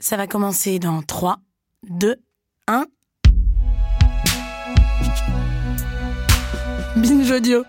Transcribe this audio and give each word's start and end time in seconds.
Ça 0.00 0.16
va 0.16 0.28
commencer 0.28 0.78
dans 0.78 1.02
3, 1.02 1.40
2, 1.88 2.14
1. 2.68 2.86
Binge 6.96 7.30
audio. 7.32 7.64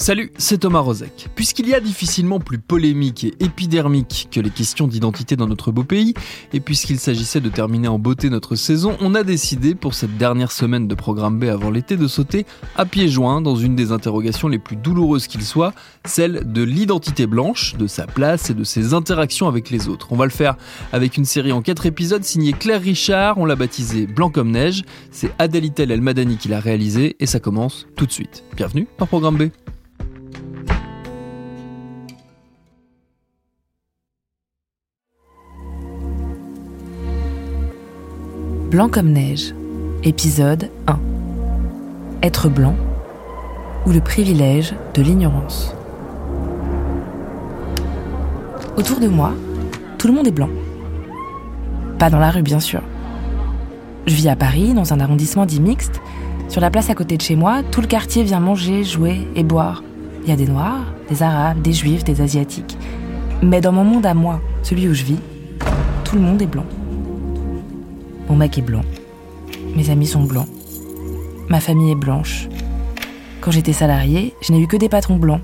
Salut, 0.00 0.32
c'est 0.38 0.56
Thomas 0.56 0.78
Rozek. 0.78 1.28
Puisqu'il 1.34 1.68
y 1.68 1.74
a 1.74 1.78
difficilement 1.78 2.40
plus 2.40 2.58
polémique 2.58 3.24
et 3.24 3.34
épidermique 3.38 4.28
que 4.32 4.40
les 4.40 4.48
questions 4.48 4.86
d'identité 4.86 5.36
dans 5.36 5.46
notre 5.46 5.72
beau 5.72 5.84
pays, 5.84 6.14
et 6.54 6.60
puisqu'il 6.60 6.98
s'agissait 6.98 7.42
de 7.42 7.50
terminer 7.50 7.86
en 7.86 7.98
beauté 7.98 8.30
notre 8.30 8.56
saison, 8.56 8.96
on 9.02 9.14
a 9.14 9.24
décidé 9.24 9.74
pour 9.74 9.92
cette 9.92 10.16
dernière 10.16 10.52
semaine 10.52 10.88
de 10.88 10.94
programme 10.94 11.38
B 11.38 11.44
avant 11.44 11.70
l'été 11.70 11.98
de 11.98 12.08
sauter 12.08 12.46
à 12.76 12.86
pieds 12.86 13.10
joints 13.10 13.42
dans 13.42 13.56
une 13.56 13.76
des 13.76 13.92
interrogations 13.92 14.48
les 14.48 14.58
plus 14.58 14.76
douloureuses 14.76 15.26
qu'il 15.26 15.42
soit, 15.42 15.74
celle 16.06 16.50
de 16.50 16.62
l'identité 16.62 17.26
blanche, 17.26 17.76
de 17.76 17.86
sa 17.86 18.06
place 18.06 18.48
et 18.48 18.54
de 18.54 18.64
ses 18.64 18.94
interactions 18.94 19.48
avec 19.48 19.68
les 19.68 19.86
autres. 19.86 20.08
On 20.12 20.16
va 20.16 20.24
le 20.24 20.30
faire 20.30 20.56
avec 20.94 21.18
une 21.18 21.26
série 21.26 21.52
en 21.52 21.60
quatre 21.60 21.84
épisodes 21.84 22.24
signée 22.24 22.54
Claire 22.54 22.80
Richard, 22.80 23.36
on 23.36 23.44
l'a 23.44 23.54
baptisée 23.54 24.06
Blanc 24.06 24.30
comme 24.30 24.50
neige, 24.50 24.82
c'est 25.10 25.30
Adelitel 25.38 25.90
El 25.90 26.00
Madani 26.00 26.38
qui 26.38 26.48
l'a 26.48 26.58
réalisé 26.58 27.16
et 27.20 27.26
ça 27.26 27.38
commence 27.38 27.86
tout 27.96 28.06
de 28.06 28.12
suite. 28.12 28.44
Bienvenue 28.56 28.88
dans 28.98 29.04
Programme 29.04 29.36
B. 29.36 29.50
Blanc 38.70 38.88
comme 38.88 39.10
neige, 39.10 39.52
épisode 40.04 40.70
1. 40.86 41.00
Être 42.22 42.48
blanc 42.48 42.76
ou 43.84 43.90
le 43.90 44.00
privilège 44.00 44.76
de 44.94 45.02
l'ignorance. 45.02 45.74
Autour 48.76 49.00
de 49.00 49.08
moi, 49.08 49.32
tout 49.98 50.06
le 50.06 50.14
monde 50.14 50.28
est 50.28 50.30
blanc. 50.30 50.50
Pas 51.98 52.10
dans 52.10 52.20
la 52.20 52.30
rue, 52.30 52.42
bien 52.42 52.60
sûr. 52.60 52.80
Je 54.06 54.14
vis 54.14 54.28
à 54.28 54.36
Paris, 54.36 54.72
dans 54.72 54.92
un 54.92 55.00
arrondissement 55.00 55.46
dit 55.46 55.60
mixte. 55.60 56.00
Sur 56.48 56.60
la 56.60 56.70
place 56.70 56.90
à 56.90 56.94
côté 56.94 57.16
de 57.16 57.22
chez 57.22 57.34
moi, 57.34 57.64
tout 57.72 57.80
le 57.80 57.88
quartier 57.88 58.22
vient 58.22 58.38
manger, 58.38 58.84
jouer 58.84 59.26
et 59.34 59.42
boire. 59.42 59.82
Il 60.22 60.30
y 60.30 60.32
a 60.32 60.36
des 60.36 60.46
Noirs, 60.46 60.84
des 61.08 61.24
Arabes, 61.24 61.60
des 61.60 61.72
Juifs, 61.72 62.04
des 62.04 62.20
Asiatiques. 62.20 62.78
Mais 63.42 63.60
dans 63.60 63.72
mon 63.72 63.82
monde 63.82 64.06
à 64.06 64.14
moi, 64.14 64.40
celui 64.62 64.86
où 64.86 64.94
je 64.94 65.02
vis, 65.02 65.18
tout 66.04 66.14
le 66.14 66.22
monde 66.22 66.40
est 66.40 66.46
blanc. 66.46 66.66
Mon 68.30 68.36
mec 68.36 68.56
est 68.58 68.62
blanc. 68.62 68.82
Mes 69.74 69.90
amis 69.90 70.06
sont 70.06 70.22
blancs. 70.22 70.46
Ma 71.48 71.58
famille 71.58 71.90
est 71.90 71.96
blanche. 71.96 72.48
Quand 73.40 73.50
j'étais 73.50 73.72
salariée, 73.72 74.34
je 74.40 74.52
n'ai 74.52 74.60
eu 74.60 74.68
que 74.68 74.76
des 74.76 74.88
patrons 74.88 75.16
blancs. 75.16 75.40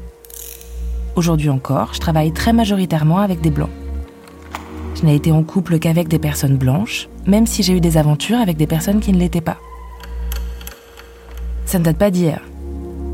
Aujourd'hui 1.17 1.51
encore, 1.51 1.95
je 1.95 1.99
travaille 1.99 2.31
très 2.31 2.53
majoritairement 2.53 3.19
avec 3.19 3.41
des 3.41 3.51
blancs. 3.51 3.73
Je 4.95 5.05
n'ai 5.05 5.17
été 5.17 5.33
en 5.33 5.43
couple 5.43 5.81
qu'avec 5.81 6.07
des 6.07 6.21
personnes 6.21 6.57
blanches, 6.57 7.09
même 7.27 7.49
si 7.49 7.65
j'ai 7.65 7.73
eu 7.73 7.81
des 7.81 7.97
aventures 7.97 8.39
avec 8.39 8.57
des 8.57 8.69
personnes 8.69 9.01
qui 9.01 9.13
ne 9.13 9.19
l'étaient 9.19 9.41
pas. 9.41 9.59
Ça 11.65 11.81
ne 11.81 11.85
date 11.85 11.99
pas 11.99 12.13
d'hier. 12.13 12.41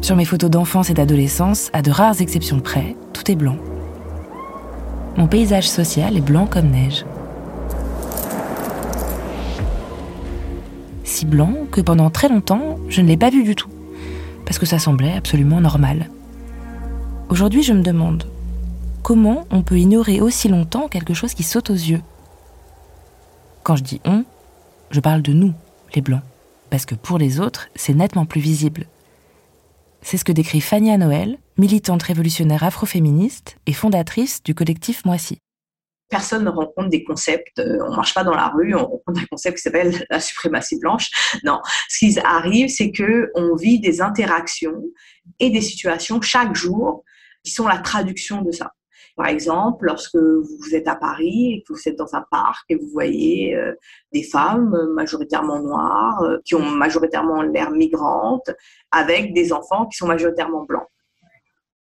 Sur 0.03 0.17
mes 0.17 0.27
photos 0.27 0.51
d'enfance 0.51 0.91
et 0.91 0.95
d'adolescence, 0.95 1.71
à 1.73 1.81
de 1.81 1.91
rares 1.91 2.21
exceptions 2.21 2.61
près, 2.61 2.95
tout 3.15 3.31
est 3.31 3.37
blanc. 3.37 3.57
Mon 5.17 5.29
paysage 5.29 5.71
social 5.71 6.15
est 6.15 6.21
blanc 6.21 6.47
comme 6.47 6.69
neige. 6.69 7.07
Blanc 11.27 11.55
que 11.71 11.81
pendant 11.81 12.11
très 12.11 12.29
longtemps, 12.29 12.79
je 12.89 13.01
ne 13.01 13.09
l'ai 13.09 13.17
pas 13.17 13.31
vu 13.31 13.43
du 13.43 13.55
tout, 13.55 13.71
parce 14.45 14.59
que 14.59 14.67
ça 14.67 14.79
semblait 14.79 15.13
absolument 15.13 15.61
normal. 15.61 16.11
Aujourd'hui, 17.29 17.63
je 17.63 17.73
me 17.73 17.83
demande, 17.83 18.27
comment 19.03 19.47
on 19.51 19.63
peut 19.63 19.79
ignorer 19.79 20.21
aussi 20.21 20.49
longtemps 20.49 20.89
quelque 20.89 21.15
chose 21.15 21.35
qui 21.35 21.43
saute 21.43 21.71
aux 21.71 21.75
yeux? 21.75 22.03
Quand 23.63 23.77
je 23.77 23.83
dis 23.83 24.01
on, 24.05 24.25
je 24.91 25.01
parle 25.01 25.23
de 25.23 25.33
nous, 25.33 25.55
les 25.95 26.03
blancs, 26.03 26.23
parce 26.71 26.87
que 26.87 26.95
pour 26.95 27.19
les 27.19 27.41
autres, 27.41 27.69
c'est 27.75 27.95
nettement 27.95 28.27
plus 28.27 28.41
visible. 28.41 28.87
C'est 30.03 30.17
ce 30.17 30.25
que 30.25 30.33
décrit 30.33 30.61
Fania 30.61 30.99
Noël, 30.99 31.39
militante 31.59 32.03
révolutionnaire 32.03 32.65
afroféministe 32.65 33.57
et 33.67 33.73
fondatrice 33.73 34.43
du 34.43 34.55
collectif 34.55 35.05
Moissy 35.05 35.39
personne 36.13 36.45
ne 36.45 36.51
rencontre 36.51 36.91
des 36.91 37.05
concepts, 37.05 37.59
euh, 37.59 37.79
on 37.89 37.97
marche 37.97 38.13
pas 38.13 38.23
dans 38.23 38.35
la 38.35 38.49
rue, 38.49 38.75
on 38.75 38.85
rencontre 38.85 39.23
un 39.23 39.27
concept 39.31 39.57
qui 39.57 39.63
s'appelle 39.63 40.07
la 40.11 40.21
suprématie 40.21 40.79
blanche. 40.79 41.09
Non, 41.43 41.61
ce 41.89 41.99
qui 41.99 42.19
arrive, 42.21 42.69
c'est 42.69 42.93
que 42.93 43.31
on 43.35 43.57
vit 43.57 43.81
des 43.81 44.03
interactions 44.03 44.85
et 45.41 45.49
des 45.49 45.63
situations 45.63 46.21
chaque 46.21 46.55
jour 46.55 47.03
qui 47.43 47.51
sont 47.51 47.67
la 47.67 47.79
traduction 47.79 48.43
de 48.43 48.53
ça. 48.53 48.73
Par 49.17 49.27
exemple, 49.27 49.87
lorsque 49.87 50.17
vous 50.17 50.75
êtes 50.75 50.87
à 50.87 50.97
Paris 50.97 51.55
et 51.55 51.65
que 51.67 51.73
vous 51.73 51.89
êtes 51.89 51.97
dans 51.97 52.15
un 52.15 52.25
parc 52.31 52.65
et 52.69 52.77
vous 52.77 52.89
voyez 52.93 53.57
euh, 53.57 53.73
des 54.13 54.23
femmes 54.23 54.77
majoritairement 54.95 55.61
noires, 55.63 56.23
euh, 56.23 56.39
qui 56.45 56.55
ont 56.55 56.71
majoritairement 56.71 57.41
l'air 57.41 57.71
migrantes, 57.71 58.51
avec 58.91 59.33
des 59.33 59.53
enfants 59.53 59.87
qui 59.87 59.97
sont 59.97 60.07
majoritairement 60.07 60.65
blancs. 60.65 60.89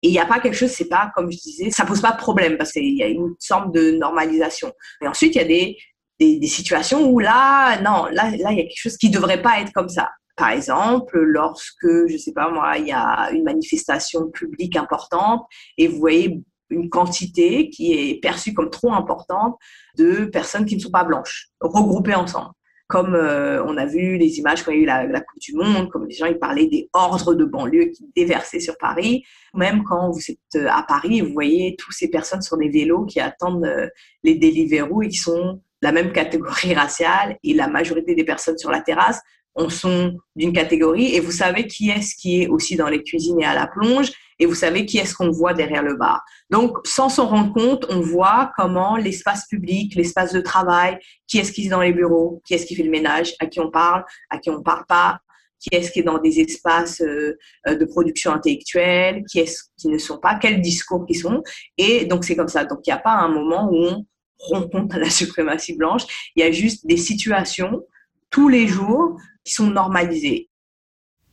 Et 0.03 0.07
il 0.07 0.11
n'y 0.11 0.19
a 0.19 0.25
pas 0.25 0.39
quelque 0.39 0.55
chose, 0.55 0.71
c'est 0.71 0.87
pas, 0.87 1.11
comme 1.15 1.31
je 1.31 1.37
disais, 1.37 1.69
ça 1.69 1.85
pose 1.85 2.01
pas 2.01 2.11
de 2.11 2.17
problème 2.17 2.57
parce 2.57 2.71
qu'il 2.71 2.97
y 2.97 3.03
a 3.03 3.07
une 3.07 3.35
sorte 3.39 3.73
de 3.73 3.91
normalisation. 3.91 4.71
Et 5.01 5.07
ensuite, 5.07 5.35
il 5.35 5.37
y 5.37 5.41
a 5.41 5.47
des, 5.47 5.77
des, 6.19 6.39
des, 6.39 6.47
situations 6.47 7.07
où 7.07 7.19
là, 7.19 7.79
non, 7.81 8.05
là, 8.05 8.31
là, 8.31 8.51
il 8.51 8.57
y 8.57 8.61
a 8.61 8.63
quelque 8.63 8.81
chose 8.81 8.97
qui 8.97 9.09
devrait 9.09 9.41
pas 9.41 9.59
être 9.61 9.71
comme 9.73 9.89
ça. 9.89 10.09
Par 10.35 10.49
exemple, 10.49 11.19
lorsque, 11.19 12.07
je 12.07 12.17
sais 12.17 12.33
pas 12.33 12.49
moi, 12.49 12.77
il 12.77 12.87
y 12.87 12.91
a 12.91 13.29
une 13.31 13.43
manifestation 13.43 14.29
publique 14.31 14.75
importante 14.75 15.43
et 15.77 15.87
vous 15.87 15.99
voyez 15.99 16.41
une 16.71 16.89
quantité 16.89 17.69
qui 17.69 17.93
est 17.93 18.19
perçue 18.21 18.53
comme 18.53 18.69
trop 18.69 18.93
importante 18.93 19.55
de 19.97 20.25
personnes 20.25 20.65
qui 20.65 20.77
ne 20.77 20.81
sont 20.81 20.89
pas 20.89 21.03
blanches, 21.03 21.49
regroupées 21.59 22.15
ensemble 22.15 22.51
comme 22.91 23.15
euh, 23.15 23.63
on 23.63 23.77
a 23.77 23.85
vu 23.85 24.17
les 24.17 24.37
images 24.39 24.63
quand 24.63 24.71
il 24.71 24.79
y 24.79 24.79
a 24.81 24.83
eu 24.83 24.85
la, 24.85 25.07
la, 25.07 25.21
Coupe 25.21 25.39
du 25.39 25.53
Monde, 25.53 25.89
comme 25.89 26.05
les 26.07 26.13
gens 26.13 26.25
ils 26.25 26.37
parlaient 26.37 26.67
des 26.67 26.89
ordres 26.91 27.33
de 27.33 27.45
banlieue 27.45 27.85
qui 27.85 28.05
déversaient 28.13 28.59
sur 28.59 28.77
Paris. 28.77 29.23
Même 29.53 29.83
quand 29.85 30.11
vous 30.11 30.19
êtes 30.29 30.61
euh, 30.61 30.67
à 30.69 30.83
Paris, 30.83 31.21
vous 31.21 31.31
voyez 31.31 31.77
toutes 31.79 31.93
ces 31.93 32.09
personnes 32.09 32.41
sur 32.41 32.57
des 32.57 32.67
vélos 32.67 33.05
qui 33.05 33.21
attendent 33.21 33.63
euh, 33.63 33.87
les 34.23 34.35
Deliveroo 34.35 35.03
et 35.03 35.07
qui 35.07 35.15
sont 35.15 35.61
la 35.81 35.93
même 35.93 36.11
catégorie 36.11 36.73
raciale 36.73 37.37
et 37.45 37.53
la 37.53 37.69
majorité 37.69 38.13
des 38.13 38.25
personnes 38.25 38.57
sur 38.57 38.71
la 38.71 38.81
terrasse 38.81 39.21
en 39.55 39.69
sont 39.69 40.17
d'une 40.35 40.51
catégorie 40.51 41.15
et 41.15 41.21
vous 41.21 41.31
savez 41.31 41.67
qui 41.67 41.89
est-ce 41.89 42.15
qui 42.15 42.41
est 42.41 42.47
aussi 42.47 42.75
dans 42.75 42.87
les 42.89 43.03
cuisines 43.03 43.39
et 43.39 43.45
à 43.45 43.53
la 43.53 43.67
plonge 43.67 44.11
et 44.41 44.47
vous 44.47 44.55
savez 44.55 44.87
qui 44.87 44.97
est-ce 44.97 45.13
qu'on 45.13 45.29
voit 45.29 45.53
derrière 45.53 45.83
le 45.83 45.95
bar. 45.95 46.25
Donc, 46.49 46.75
sans 46.83 47.09
s'en 47.09 47.27
rendre 47.27 47.53
compte, 47.53 47.85
on 47.89 48.01
voit 48.01 48.51
comment 48.57 48.97
l'espace 48.97 49.45
public, 49.47 49.93
l'espace 49.93 50.33
de 50.33 50.41
travail, 50.41 50.97
qui 51.27 51.37
est-ce 51.37 51.51
qui 51.51 51.67
est 51.67 51.69
dans 51.69 51.81
les 51.81 51.93
bureaux, 51.93 52.41
qui 52.43 52.55
est-ce 52.55 52.65
qui 52.65 52.75
fait 52.75 52.81
le 52.81 52.89
ménage, 52.89 53.35
à 53.39 53.45
qui 53.45 53.59
on 53.59 53.69
parle, 53.69 54.03
à 54.31 54.39
qui 54.39 54.49
on 54.49 54.63
parle 54.63 54.83
pas, 54.87 55.19
qui 55.59 55.69
est-ce 55.75 55.91
qui 55.91 55.99
est 55.99 56.03
dans 56.03 56.17
des 56.17 56.39
espaces 56.39 57.01
euh, 57.01 57.37
de 57.67 57.85
production 57.85 58.31
intellectuelle, 58.31 59.23
qui 59.31 59.41
est-ce 59.41 59.65
qui 59.77 59.89
ne 59.89 59.99
sont 59.99 60.17
pas, 60.17 60.33
quels 60.33 60.59
discours 60.59 61.05
qui 61.05 61.13
sont. 61.13 61.43
Et 61.77 62.05
donc, 62.05 62.25
c'est 62.25 62.35
comme 62.35 62.47
ça. 62.47 62.65
Donc, 62.65 62.79
il 62.87 62.89
n'y 62.89 62.95
a 62.95 62.97
pas 62.99 63.13
un 63.13 63.27
moment 63.27 63.69
où 63.71 63.75
on 63.75 64.05
rencontre 64.39 64.97
la 64.97 65.11
suprématie 65.11 65.77
blanche. 65.77 66.31
Il 66.35 66.43
y 66.43 66.47
a 66.47 66.51
juste 66.51 66.87
des 66.87 66.97
situations 66.97 67.83
tous 68.31 68.49
les 68.49 68.67
jours 68.67 69.21
qui 69.43 69.53
sont 69.53 69.67
normalisées. 69.67 70.49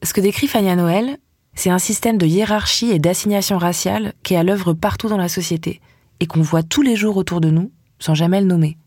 Ce 0.02 0.12
que 0.12 0.20
décrit 0.20 0.46
Fania 0.46 0.76
Noël, 0.76 1.16
c'est 1.58 1.70
un 1.70 1.80
système 1.80 2.18
de 2.18 2.26
hiérarchie 2.26 2.92
et 2.92 3.00
d'assignation 3.00 3.58
raciale 3.58 4.12
qui 4.22 4.34
est 4.34 4.36
à 4.36 4.44
l'œuvre 4.44 4.74
partout 4.74 5.08
dans 5.08 5.16
la 5.16 5.28
société 5.28 5.80
et 6.20 6.28
qu'on 6.28 6.40
voit 6.40 6.62
tous 6.62 6.82
les 6.82 6.94
jours 6.94 7.16
autour 7.16 7.40
de 7.40 7.50
nous 7.50 7.72
sans 7.98 8.14
jamais 8.14 8.40
le 8.40 8.46
nommer. 8.46 8.78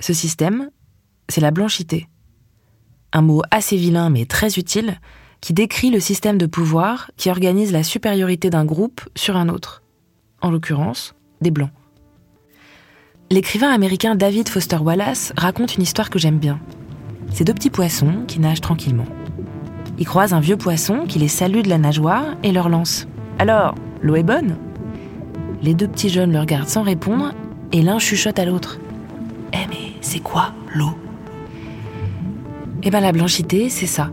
Ce 0.00 0.12
système, 0.12 0.70
c'est 1.28 1.40
la 1.40 1.52
blanchité. 1.52 2.08
Un 3.12 3.22
mot 3.22 3.42
assez 3.52 3.76
vilain 3.76 4.10
mais 4.10 4.26
très 4.26 4.54
utile 4.54 4.98
qui 5.40 5.52
décrit 5.52 5.90
le 5.90 6.00
système 6.00 6.38
de 6.38 6.46
pouvoir 6.46 7.12
qui 7.16 7.30
organise 7.30 7.70
la 7.70 7.84
supériorité 7.84 8.50
d'un 8.50 8.64
groupe 8.64 9.02
sur 9.14 9.36
un 9.36 9.48
autre. 9.48 9.84
En 10.42 10.50
l'occurrence, 10.50 11.14
des 11.40 11.52
blancs. 11.52 11.70
L'écrivain 13.30 13.70
américain 13.70 14.16
David 14.16 14.48
Foster 14.48 14.78
Wallace 14.78 15.32
raconte 15.36 15.76
une 15.76 15.84
histoire 15.84 16.10
que 16.10 16.18
j'aime 16.18 16.40
bien. 16.40 16.58
C'est 17.32 17.44
deux 17.44 17.54
petits 17.54 17.70
poissons 17.70 18.24
qui 18.26 18.40
nagent 18.40 18.60
tranquillement. 18.60 19.06
Ils 20.00 20.06
croisent 20.06 20.34
un 20.34 20.40
vieux 20.40 20.56
poisson 20.56 21.04
qui 21.06 21.18
les 21.18 21.28
salue 21.28 21.60
de 21.60 21.68
la 21.68 21.76
nageoire 21.76 22.24
et 22.42 22.52
leur 22.52 22.70
lance 22.70 23.06
Alors, 23.38 23.74
l'eau 24.00 24.16
est 24.16 24.22
bonne? 24.22 24.56
Les 25.62 25.74
deux 25.74 25.88
petits 25.88 26.08
jeunes 26.08 26.32
le 26.32 26.40
regardent 26.40 26.68
sans 26.68 26.82
répondre 26.82 27.34
et 27.70 27.82
l'un 27.82 27.98
chuchote 27.98 28.38
à 28.38 28.46
l'autre 28.46 28.80
Eh 29.52 29.66
mais 29.68 29.92
c'est 30.00 30.20
quoi 30.20 30.54
l'eau? 30.74 30.92
Eh 32.82 32.90
ben 32.90 33.00
la 33.00 33.12
blanchité, 33.12 33.68
c'est 33.68 33.86
ça. 33.86 34.10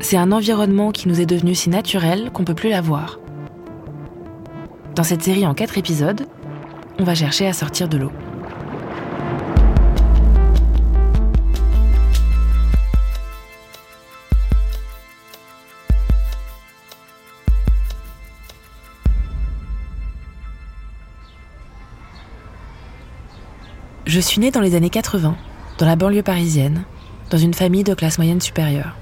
C'est 0.00 0.16
un 0.16 0.32
environnement 0.32 0.90
qui 0.90 1.06
nous 1.06 1.20
est 1.20 1.26
devenu 1.26 1.54
si 1.54 1.70
naturel 1.70 2.30
qu'on 2.32 2.44
peut 2.44 2.54
plus 2.54 2.70
la 2.70 2.80
voir. 2.80 3.20
Dans 4.96 5.04
cette 5.04 5.22
série 5.22 5.46
en 5.46 5.54
quatre 5.54 5.78
épisodes, 5.78 6.26
on 6.98 7.04
va 7.04 7.14
chercher 7.14 7.46
à 7.46 7.52
sortir 7.52 7.88
de 7.88 7.96
l'eau. 7.96 8.10
Je 24.10 24.18
suis 24.18 24.40
née 24.40 24.50
dans 24.50 24.60
les 24.60 24.74
années 24.74 24.90
80, 24.90 25.36
dans 25.78 25.86
la 25.86 25.94
banlieue 25.94 26.24
parisienne, 26.24 26.82
dans 27.30 27.38
une 27.38 27.54
famille 27.54 27.84
de 27.84 27.94
classe 27.94 28.18
moyenne 28.18 28.40
supérieure. 28.40 28.96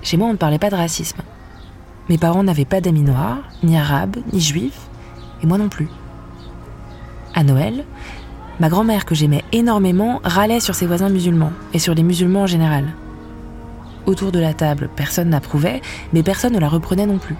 Chez 0.00 0.16
moi, 0.16 0.28
on 0.28 0.32
ne 0.34 0.38
parlait 0.38 0.60
pas 0.60 0.70
de 0.70 0.76
racisme. 0.76 1.22
Mes 2.08 2.16
parents 2.16 2.44
n'avaient 2.44 2.66
pas 2.66 2.80
d'amis 2.80 3.02
noirs, 3.02 3.38
ni 3.64 3.76
arabes, 3.76 4.18
ni 4.32 4.40
juifs, 4.40 4.78
et 5.42 5.46
moi 5.48 5.58
non 5.58 5.68
plus. 5.68 5.88
À 7.34 7.42
Noël, 7.42 7.84
ma 8.60 8.68
grand-mère, 8.68 9.04
que 9.04 9.16
j'aimais 9.16 9.42
énormément, 9.50 10.20
râlait 10.22 10.60
sur 10.60 10.76
ses 10.76 10.86
voisins 10.86 11.08
musulmans, 11.08 11.52
et 11.72 11.80
sur 11.80 11.96
les 11.96 12.04
musulmans 12.04 12.42
en 12.42 12.46
général. 12.46 12.94
Autour 14.06 14.30
de 14.30 14.38
la 14.38 14.54
table, 14.54 14.88
personne 14.94 15.30
n'approuvait, 15.30 15.82
mais 16.12 16.22
personne 16.22 16.52
ne 16.52 16.60
la 16.60 16.68
reprenait 16.68 17.06
non 17.06 17.18
plus. 17.18 17.34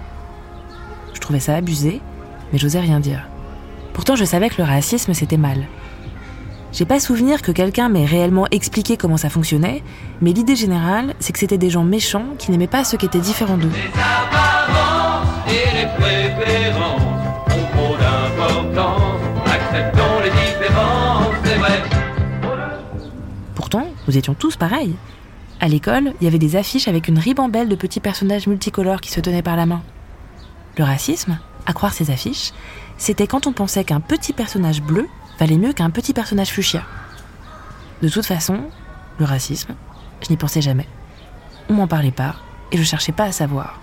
Je 1.13 1.21
trouvais 1.21 1.39
ça 1.39 1.55
abusé, 1.55 2.01
mais 2.51 2.59
j'osais 2.59 2.81
rien 2.81 2.99
dire. 2.99 3.25
Pourtant, 3.93 4.17
je 4.17 4.25
savais 4.25 4.49
que 4.49 4.61
le 4.61 4.67
racisme, 4.67 5.13
c'était 5.13 5.37
mal. 5.37 5.65
J'ai 6.75 6.83
pas 6.83 6.99
souvenir 6.99 7.41
que 7.41 7.53
quelqu'un 7.53 7.87
m'ait 7.87 8.03
réellement 8.03 8.47
expliqué 8.51 8.97
comment 8.97 9.15
ça 9.15 9.29
fonctionnait, 9.29 9.81
mais 10.19 10.33
l'idée 10.33 10.57
générale, 10.57 11.15
c'est 11.19 11.31
que 11.31 11.39
c'était 11.39 11.57
des 11.57 11.69
gens 11.69 11.85
méchants 11.85 12.35
qui 12.37 12.51
n'aimaient 12.51 12.67
pas 12.67 12.83
ceux 12.83 12.97
qui 12.97 13.05
étaient 13.05 13.21
différents 13.21 13.55
d'eux. 13.55 13.71
Pourtant, 23.55 23.87
nous 24.09 24.17
étions 24.17 24.33
tous 24.33 24.57
pareils. 24.57 24.95
À 25.61 25.69
l'école, 25.69 26.11
il 26.19 26.25
y 26.25 26.27
avait 26.27 26.39
des 26.39 26.57
affiches 26.57 26.89
avec 26.89 27.07
une 27.07 27.19
ribambelle 27.19 27.69
de 27.69 27.75
petits 27.75 28.01
personnages 28.01 28.47
multicolores 28.47 28.99
qui 28.99 29.11
se 29.11 29.21
tenaient 29.21 29.41
par 29.41 29.55
la 29.55 29.65
main. 29.65 29.81
Le 30.77 30.83
racisme, 30.83 31.39
à 31.65 31.71
croire 31.71 31.93
ces 31.93 32.11
affiches, 32.11 32.51
c'était 32.97 33.27
quand 33.27 33.47
on 33.47 33.53
pensait 33.53 33.85
qu'un 33.85 34.01
petit 34.01 34.33
personnage 34.33 34.81
bleu 34.81 35.07
valait 35.39 35.57
mieux 35.57 35.73
qu'un 35.73 35.89
petit 35.89 36.13
personnage 36.13 36.49
fuchsia. 36.49 36.83
De 38.01 38.09
toute 38.09 38.25
façon, 38.25 38.59
le 39.19 39.25
racisme, 39.25 39.73
je 40.21 40.29
n'y 40.29 40.37
pensais 40.37 40.61
jamais. 40.61 40.87
On 41.69 41.73
m'en 41.73 41.87
parlait 41.87 42.11
pas, 42.11 42.35
et 42.71 42.77
je 42.77 42.83
cherchais 42.83 43.11
pas 43.11 43.25
à 43.25 43.31
savoir. 43.31 43.79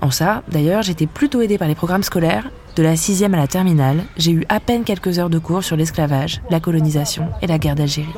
En 0.00 0.10
ça, 0.10 0.42
d'ailleurs, 0.48 0.82
j'étais 0.82 1.06
plutôt 1.06 1.40
aidée 1.40 1.58
par 1.58 1.68
les 1.68 1.74
programmes 1.74 2.02
scolaires. 2.02 2.50
De 2.76 2.82
la 2.82 2.96
sixième 2.96 3.34
à 3.34 3.38
la 3.38 3.46
terminale, 3.46 4.04
j'ai 4.16 4.32
eu 4.32 4.44
à 4.48 4.60
peine 4.60 4.84
quelques 4.84 5.18
heures 5.18 5.30
de 5.30 5.38
cours 5.38 5.64
sur 5.64 5.76
l'esclavage, 5.76 6.42
la 6.50 6.60
colonisation 6.60 7.30
et 7.40 7.46
la 7.46 7.58
guerre 7.58 7.74
d'Algérie. 7.74 8.12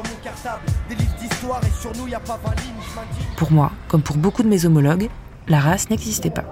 Pour 3.36 3.52
moi, 3.52 3.72
comme 3.86 4.02
pour 4.02 4.16
beaucoup 4.16 4.42
de 4.42 4.48
mes 4.48 4.66
homologues, 4.66 5.08
la 5.48 5.60
race 5.60 5.88
n'existait 5.88 6.30
pas. 6.30 6.44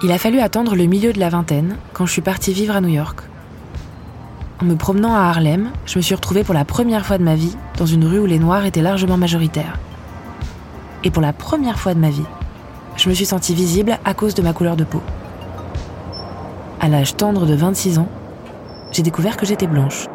Il 0.00 0.12
a 0.12 0.18
fallu 0.18 0.38
attendre 0.38 0.76
le 0.76 0.86
milieu 0.86 1.12
de 1.12 1.18
la 1.18 1.28
vingtaine 1.28 1.76
quand 1.92 2.06
je 2.06 2.12
suis 2.12 2.22
partie 2.22 2.52
vivre 2.52 2.76
à 2.76 2.80
New 2.80 2.88
York. 2.88 3.18
En 4.62 4.64
me 4.64 4.76
promenant 4.76 5.12
à 5.12 5.22
Harlem, 5.22 5.72
je 5.86 5.98
me 5.98 6.02
suis 6.02 6.14
retrouvée 6.14 6.44
pour 6.44 6.54
la 6.54 6.64
première 6.64 7.04
fois 7.04 7.18
de 7.18 7.24
ma 7.24 7.34
vie 7.34 7.56
dans 7.76 7.86
une 7.86 8.04
rue 8.04 8.20
où 8.20 8.26
les 8.26 8.38
Noirs 8.38 8.64
étaient 8.64 8.80
largement 8.80 9.16
majoritaires. 9.16 9.76
Et 11.02 11.10
pour 11.10 11.20
la 11.20 11.32
première 11.32 11.80
fois 11.80 11.94
de 11.94 11.98
ma 11.98 12.10
vie, 12.10 12.26
je 12.96 13.08
me 13.08 13.14
suis 13.14 13.26
sentie 13.26 13.56
visible 13.56 13.98
à 14.04 14.14
cause 14.14 14.34
de 14.34 14.42
ma 14.42 14.52
couleur 14.52 14.76
de 14.76 14.84
peau. 14.84 15.02
À 16.78 16.88
l'âge 16.88 17.16
tendre 17.16 17.44
de 17.44 17.54
26 17.54 17.98
ans, 17.98 18.08
j'ai 18.92 19.02
découvert 19.02 19.36
que 19.36 19.46
j'étais 19.46 19.66
blanche. 19.66 20.06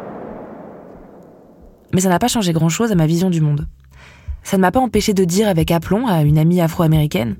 Mais 1.92 2.00
ça 2.00 2.08
n'a 2.08 2.18
pas 2.18 2.28
changé 2.28 2.54
grand-chose 2.54 2.90
à 2.90 2.94
ma 2.94 3.06
vision 3.06 3.28
du 3.28 3.42
monde. 3.42 3.66
Ça 4.42 4.56
ne 4.56 4.62
m'a 4.62 4.72
pas 4.72 4.80
empêché 4.80 5.12
de 5.12 5.24
dire 5.24 5.46
avec 5.46 5.70
aplomb 5.70 6.06
à 6.06 6.22
une 6.22 6.38
amie 6.38 6.62
afro-américaine 6.62 7.36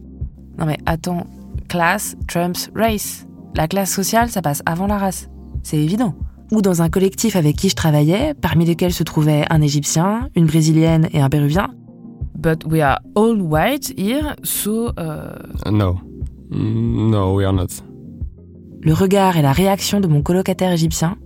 Non 0.58 0.66
mais 0.66 0.78
attends, 0.84 1.26
class 1.68 2.16
trumps 2.28 2.70
race. 2.74 3.26
La 3.54 3.68
classe 3.68 3.92
sociale, 3.92 4.28
ça 4.28 4.42
passe 4.42 4.62
avant 4.66 4.86
la 4.86 4.98
race. 4.98 5.28
C'est 5.62 5.78
évident. 5.78 6.14
Ou 6.52 6.60
dans 6.60 6.82
un 6.82 6.88
collectif 6.88 7.36
avec 7.36 7.56
qui 7.56 7.68
je 7.68 7.74
travaillais, 7.74 8.34
parmi 8.34 8.64
lesquels 8.64 8.92
se 8.92 9.02
trouvaient 9.02 9.44
un 9.50 9.60
Égyptien, 9.60 10.28
une 10.34 10.46
Brésilienne 10.46 11.08
et 11.12 11.20
un 11.20 11.28
Péruvien. 11.28 11.68
But 12.36 12.64
we 12.66 12.80
are 12.82 12.98
all 13.16 13.40
white 13.40 13.94
here, 13.96 14.34
so. 14.42 14.90
Uh... 14.98 15.70
No. 15.70 15.98
No, 16.50 17.34
we 17.34 17.46
are 17.46 17.52
not. 17.52 17.82
Le 18.82 18.92
regard 18.92 19.38
et 19.38 19.42
la 19.42 19.52
réaction 19.52 20.00
de 20.00 20.06
mon 20.06 20.20
colocataire 20.20 20.70
égyptien, 20.70 21.16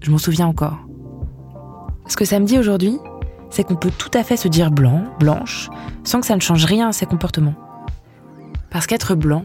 je 0.00 0.10
m'en 0.10 0.18
souviens 0.18 0.46
encore. 0.46 0.78
Ce 2.06 2.16
que 2.16 2.24
ça 2.24 2.38
me 2.38 2.46
dit 2.46 2.58
aujourd'hui, 2.58 2.96
c'est 3.50 3.64
qu'on 3.64 3.74
peut 3.74 3.90
tout 3.96 4.10
à 4.14 4.22
fait 4.22 4.36
se 4.36 4.46
dire 4.46 4.70
blanc, 4.70 5.04
blanche, 5.18 5.68
sans 6.04 6.20
que 6.20 6.26
ça 6.26 6.36
ne 6.36 6.40
change 6.40 6.64
rien 6.64 6.88
à 6.88 6.92
ses 6.92 7.06
comportements. 7.06 7.54
Parce 8.70 8.86
qu'être 8.86 9.14
blanc, 9.14 9.44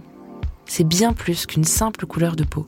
c'est 0.65 0.87
bien 0.87 1.13
plus 1.13 1.45
qu'une 1.45 1.63
simple 1.63 2.05
couleur 2.05 2.35
de 2.35 2.43
peau. 2.43 2.67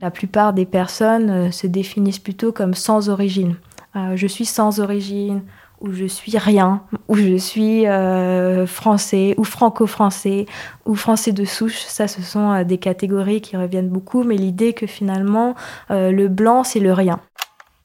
La 0.00 0.10
plupart 0.10 0.54
des 0.54 0.64
personnes 0.64 1.30
euh, 1.30 1.50
se 1.50 1.66
définissent 1.66 2.18
plutôt 2.18 2.52
comme 2.52 2.72
sans 2.72 3.10
origine. 3.10 3.56
Euh, 3.96 4.16
je 4.16 4.26
suis 4.26 4.46
sans 4.46 4.80
origine, 4.80 5.42
ou 5.82 5.92
je 5.92 6.06
suis 6.06 6.38
rien, 6.38 6.82
ou 7.08 7.16
je 7.16 7.36
suis 7.36 7.86
euh, 7.86 8.66
français, 8.66 9.34
ou 9.36 9.44
franco-français, 9.44 10.46
ou 10.86 10.94
français 10.94 11.32
de 11.32 11.44
souche. 11.44 11.80
Ça, 11.80 12.08
ce 12.08 12.22
sont 12.22 12.62
des 12.62 12.78
catégories 12.78 13.42
qui 13.42 13.58
reviennent 13.58 13.90
beaucoup, 13.90 14.22
mais 14.22 14.36
l'idée 14.36 14.72
que 14.72 14.86
finalement, 14.86 15.54
le 15.88 16.28
blanc, 16.28 16.64
c'est 16.64 16.80
le 16.80 16.92
rien. 16.92 17.20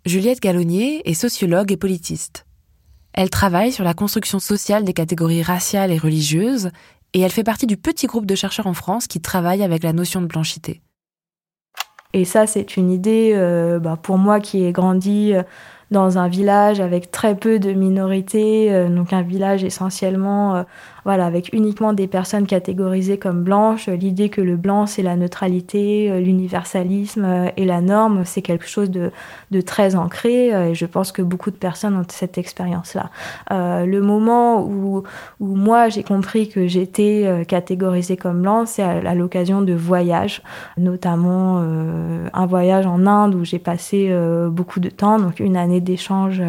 Juliette 0.06 0.42
Gallonnier 0.42 1.02
est 1.10 1.16
sociologue 1.16 1.72
et 1.72 1.78
politiste. 1.78 2.45
Elle 3.18 3.30
travaille 3.30 3.72
sur 3.72 3.86
la 3.86 3.94
construction 3.94 4.40
sociale 4.40 4.84
des 4.84 4.92
catégories 4.92 5.42
raciales 5.42 5.92
et 5.92 5.98
religieuses, 5.98 6.70
et 7.14 7.22
elle 7.22 7.32
fait 7.32 7.46
partie 7.46 7.66
du 7.66 7.78
petit 7.78 8.08
groupe 8.08 8.26
de 8.26 8.36
chercheurs 8.36 8.68
en 8.68 8.74
France 8.74 9.08
qui 9.08 9.22
travaille 9.22 9.64
avec 9.64 9.84
la 9.84 9.94
notion 9.94 10.22
de 10.22 10.26
blanchité. 10.28 10.82
Et 12.12 12.26
ça, 12.26 12.46
c'est 12.46 12.76
une 12.76 12.92
idée, 12.92 13.32
euh, 13.34 13.80
bah, 13.80 13.98
pour 14.02 14.18
moi 14.18 14.42
qui 14.42 14.66
ai 14.66 14.74
grandi 14.74 15.34
euh, 15.34 15.44
dans 15.92 16.18
un 16.18 16.28
village 16.28 16.82
avec 16.82 17.10
très 17.10 17.36
peu 17.36 17.58
de 17.58 17.72
minorités, 17.72 18.74
euh, 18.74 18.90
donc 18.90 19.14
un 19.14 19.22
village 19.22 19.64
essentiellement 19.64 20.66
voilà, 21.06 21.28
avec 21.28 21.54
uniquement 21.54 21.94
des 21.94 22.08
personnes 22.08 22.48
catégorisées 22.48 23.20
comme 23.20 23.44
blanches. 23.44 23.88
L'idée 23.90 24.30
que 24.30 24.42
le 24.42 24.58
blanc, 24.58 24.88
c'est 24.88 25.04
la 25.04 25.16
neutralité, 25.16 26.10
euh, 26.10 26.20
l'universalisme 26.20 27.24
euh, 27.24 27.50
et 27.58 27.66
la 27.66 27.80
norme, 27.80 28.24
c'est 28.26 28.42
quelque 28.42 28.68
chose 28.68 28.90
de, 28.90 29.12
très 29.62 29.96
ancré. 29.96 30.54
Euh, 30.54 30.70
et 30.70 30.76
je 30.76 30.86
pense 30.88 31.12
que 31.12 31.22
beaucoup 31.22 31.52
de 31.52 31.56
personnes 31.56 31.96
ont 31.96 32.06
cette 32.10 32.40
expérience-là. 32.40 33.12
le 33.52 34.00
moment 34.00 34.64
où, 34.64 35.04
moi, 35.40 35.90
j'ai 35.90 36.02
compris 36.02 36.50
que 36.50 36.68
j'étais 36.68 37.46
catégorisée 37.48 38.18
comme 38.18 38.42
blanc, 38.42 38.66
c'est 38.66 38.82
à, 38.82 39.14
l'occasion 39.14 39.62
de 39.62 39.74
voyages, 39.74 40.42
notamment 40.78 41.60
un 42.34 42.46
voyage 42.46 42.88
en 42.88 43.06
Inde 43.06 43.36
où 43.36 43.44
j'ai 43.46 43.60
passé 43.60 44.14
beaucoup 44.50 44.80
de 44.80 44.90
temps, 44.90 45.20
donc 45.20 45.40
une 45.40 45.58
année 45.58 45.82
d'échange 45.82 46.42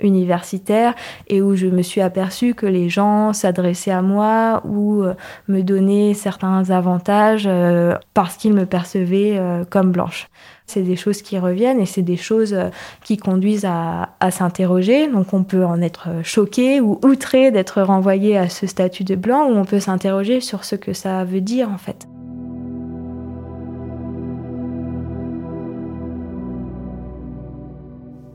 universitaire, 0.00 0.94
et 1.28 1.40
où 1.40 1.56
je 1.56 1.66
me 1.66 1.82
suis 1.82 2.00
aperçue 2.00 2.54
que 2.54 2.66
les 2.66 2.88
gens 2.88 3.32
s'adressaient 3.32 3.90
à 3.90 4.01
moi 4.02 4.62
ou 4.64 5.02
euh, 5.02 5.14
me 5.48 5.62
donner 5.62 6.14
certains 6.14 6.70
avantages 6.70 7.44
euh, 7.46 7.96
parce 8.14 8.36
qu'ils 8.36 8.52
me 8.52 8.66
percevaient 8.66 9.38
euh, 9.38 9.64
comme 9.68 9.92
blanche. 9.92 10.28
C'est 10.66 10.82
des 10.82 10.96
choses 10.96 11.22
qui 11.22 11.38
reviennent 11.38 11.80
et 11.80 11.86
c'est 11.86 12.02
des 12.02 12.16
choses 12.16 12.56
qui 13.02 13.16
conduisent 13.16 13.64
à, 13.64 14.10
à 14.20 14.30
s'interroger. 14.30 15.08
Donc 15.08 15.32
on 15.32 15.42
peut 15.42 15.64
en 15.64 15.82
être 15.82 16.08
choqué 16.22 16.80
ou 16.80 16.98
outré 17.02 17.50
d'être 17.50 17.82
renvoyé 17.82 18.38
à 18.38 18.48
ce 18.48 18.66
statut 18.66 19.04
de 19.04 19.14
blanc 19.14 19.48
ou 19.48 19.56
on 19.56 19.64
peut 19.64 19.80
s'interroger 19.80 20.40
sur 20.40 20.64
ce 20.64 20.76
que 20.76 20.92
ça 20.92 21.24
veut 21.24 21.40
dire 21.40 21.68
en 21.70 21.78
fait. 21.78 22.06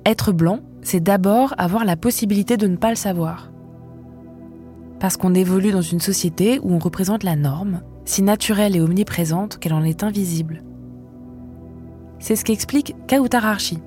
être 0.08 0.32
blanc, 0.32 0.62
c'est 0.82 1.02
d'abord 1.02 1.54
avoir 1.58 1.84
la 1.84 1.98
possibilité 1.98 2.56
de 2.56 2.68
ne 2.68 2.78
pas 2.78 2.90
le 2.90 2.96
savoir. 2.96 3.52
Parce 5.00 5.18
qu'on 5.18 5.36
évolue 5.36 5.72
dans 5.72 5.82
une 5.82 6.00
société 6.00 6.60
où 6.60 6.74
on 6.74 6.80
représente 6.80 7.24
la 7.24 7.36
norme, 7.36 7.84
si 8.06 8.22
naturelle 8.22 8.76
et 8.76 8.82
omniprésente 8.82 9.60
qu'elle 9.60 9.74
en 9.74 9.84
est 9.84 10.04
invisible. 10.04 10.64
C'est 12.20 12.36
ce 12.36 12.44
qu'explique 12.44 12.96
Kautar 13.08 13.46
Archi, 13.46 13.78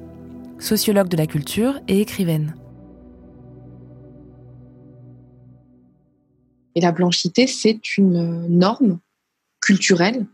sociologue 0.59 1.09
de 1.09 1.17
la 1.17 1.27
culture 1.27 1.81
et 1.89 2.01
écrivaine. 2.01 2.55
Et 6.77 6.81
la 6.81 6.93
blanchité, 6.93 7.47
c'est 7.49 7.97
une 7.97 8.47
norme 8.47 9.01
culturelle 9.61 10.27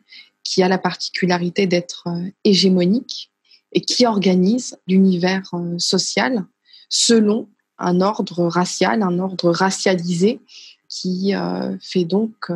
qui 0.45 0.63
a 0.63 0.69
la 0.69 0.79
particularité 0.79 1.67
d'être 1.67 2.05
euh, 2.07 2.31
hégémonique 2.45 3.33
et 3.73 3.81
qui 3.81 4.07
organise 4.07 4.79
l'univers 4.87 5.49
euh, 5.55 5.75
social 5.79 6.45
selon 6.89 7.49
un 7.79 8.01
ordre 8.01 8.47
racial, 8.47 9.03
un 9.03 9.19
ordre 9.19 9.51
racialisé 9.51 10.41
qui 10.89 11.35
euh, 11.35 11.77
fait 11.81 12.05
donc 12.05 12.51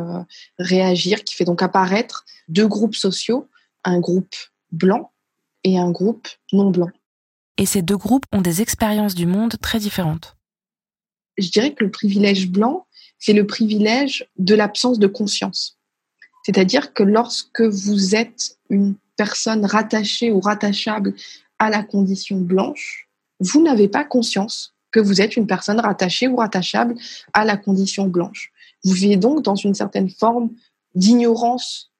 réagir, 0.57 1.23
qui 1.23 1.35
fait 1.35 1.43
donc 1.43 1.61
apparaître 1.61 2.25
deux 2.47 2.67
groupes 2.67 2.95
sociaux, 2.95 3.47
un 3.83 3.99
groupe 3.99 4.35
blanc 4.71 5.11
et 5.63 5.77
un 5.77 5.91
groupe 5.91 6.27
non 6.53 6.71
blanc. 6.71 6.89
Et 7.57 7.65
ces 7.65 7.81
deux 7.81 7.97
groupes 7.97 8.25
ont 8.31 8.41
des 8.41 8.61
expériences 8.61 9.15
du 9.15 9.25
monde 9.25 9.55
très 9.61 9.79
différentes. 9.79 10.35
Je 11.37 11.49
dirais 11.49 11.73
que 11.73 11.83
le 11.83 11.91
privilège 11.91 12.49
blanc, 12.49 12.87
c'est 13.19 13.33
le 13.33 13.45
privilège 13.45 14.27
de 14.37 14.55
l'absence 14.55 14.99
de 14.99 15.07
conscience. 15.07 15.77
C'est-à-dire 16.43 16.93
que 16.93 17.03
lorsque 17.03 17.61
vous 17.61 18.15
êtes 18.15 18.57
une 18.69 18.95
personne 19.15 19.65
rattachée 19.65 20.31
ou 20.31 20.39
rattachable 20.39 21.13
à 21.59 21.69
la 21.69 21.83
condition 21.83 22.37
blanche, 22.37 23.07
vous 23.39 23.61
n'avez 23.61 23.87
pas 23.87 24.03
conscience 24.03 24.70
que 24.91 24.99
vous 24.99 25.21
êtes 25.21 25.37
une 25.37 25.47
personne 25.47 25.79
rattachée 25.79 26.27
ou 26.27 26.37
rattachable 26.37 26.95
à 27.33 27.45
la 27.45 27.57
condition 27.57 28.07
blanche. 28.07 28.51
Vous 28.83 28.93
vivez 28.93 29.17
donc 29.17 29.43
dans 29.43 29.55
une 29.55 29.73
certaine 29.73 30.09
forme 30.09 30.51
d'ignorance 30.95 31.91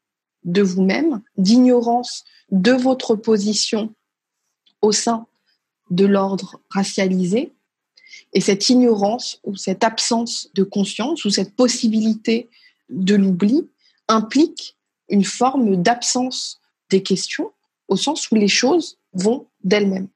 de 0.43 0.61
vous-même, 0.61 1.21
d'ignorance 1.37 2.23
de 2.49 2.71
votre 2.71 3.15
position 3.15 3.93
au 4.81 4.91
sein 4.91 5.27
de 5.89 6.05
l'ordre 6.05 6.59
racialisé. 6.69 7.53
Et 8.33 8.41
cette 8.41 8.69
ignorance 8.69 9.39
ou 9.43 9.55
cette 9.55 9.83
absence 9.83 10.49
de 10.53 10.63
conscience 10.63 11.23
ou 11.25 11.29
cette 11.29 11.55
possibilité 11.55 12.49
de 12.89 13.15
l'oubli 13.15 13.69
implique 14.07 14.77
une 15.09 15.23
forme 15.23 15.81
d'absence 15.81 16.59
des 16.89 17.03
questions 17.03 17.51
au 17.87 17.95
sens 17.95 18.29
où 18.31 18.35
les 18.35 18.47
choses 18.47 18.97
vont 19.13 19.47
d'elles-mêmes. 19.63 20.07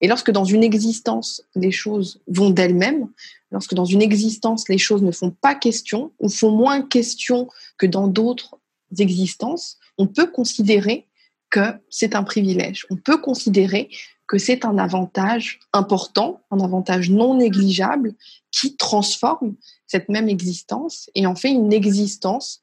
Et 0.00 0.08
lorsque 0.08 0.30
dans 0.30 0.44
une 0.44 0.62
existence, 0.62 1.42
les 1.54 1.72
choses 1.72 2.20
vont 2.28 2.50
d'elles-mêmes, 2.50 3.08
lorsque 3.50 3.74
dans 3.74 3.84
une 3.84 4.02
existence, 4.02 4.68
les 4.68 4.78
choses 4.78 5.02
ne 5.02 5.10
font 5.10 5.30
pas 5.30 5.54
question 5.54 6.12
ou 6.20 6.28
font 6.28 6.50
moins 6.50 6.82
question 6.82 7.48
que 7.78 7.86
dans 7.86 8.06
d'autres 8.06 8.58
existences, 8.98 9.78
on 9.98 10.06
peut 10.06 10.30
considérer 10.30 11.06
que 11.50 11.74
c'est 11.90 12.14
un 12.14 12.22
privilège. 12.22 12.86
On 12.90 12.96
peut 12.96 13.18
considérer 13.18 13.90
que 14.26 14.38
c'est 14.38 14.64
un 14.64 14.78
avantage 14.78 15.58
important, 15.72 16.42
un 16.50 16.60
avantage 16.60 17.10
non 17.10 17.34
négligeable 17.34 18.14
qui 18.52 18.76
transforme 18.76 19.56
cette 19.86 20.10
même 20.10 20.28
existence 20.28 21.10
et 21.14 21.26
en 21.26 21.34
fait 21.34 21.50
une 21.50 21.72
existence 21.72 22.60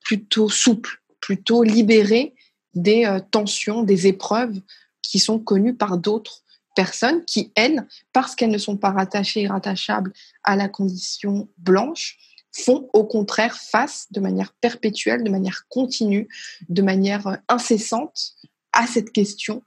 plutôt 0.00 0.50
souple, 0.50 1.02
plutôt 1.20 1.62
libéré 1.62 2.34
des 2.74 3.06
euh, 3.06 3.18
tensions, 3.30 3.82
des 3.82 4.06
épreuves 4.06 4.60
qui 5.00 5.18
sont 5.18 5.38
connues 5.38 5.74
par 5.74 5.96
d'autres 5.96 6.42
personnes 6.76 7.24
qui, 7.24 7.50
elles, 7.56 7.88
parce 8.12 8.36
qu'elles 8.36 8.50
ne 8.50 8.58
sont 8.58 8.76
pas 8.76 8.92
rattachées 8.92 9.42
et 9.42 9.48
rattachables 9.48 10.12
à 10.44 10.54
la 10.54 10.68
condition 10.68 11.48
blanche, 11.58 12.18
font 12.52 12.88
au 12.92 13.04
contraire 13.04 13.56
face 13.56 14.06
de 14.12 14.20
manière 14.20 14.52
perpétuelle, 14.52 15.24
de 15.24 15.30
manière 15.30 15.66
continue, 15.68 16.28
de 16.68 16.82
manière 16.82 17.26
euh, 17.26 17.36
incessante 17.48 18.34
à 18.72 18.86
cette 18.86 19.10
question 19.10 19.62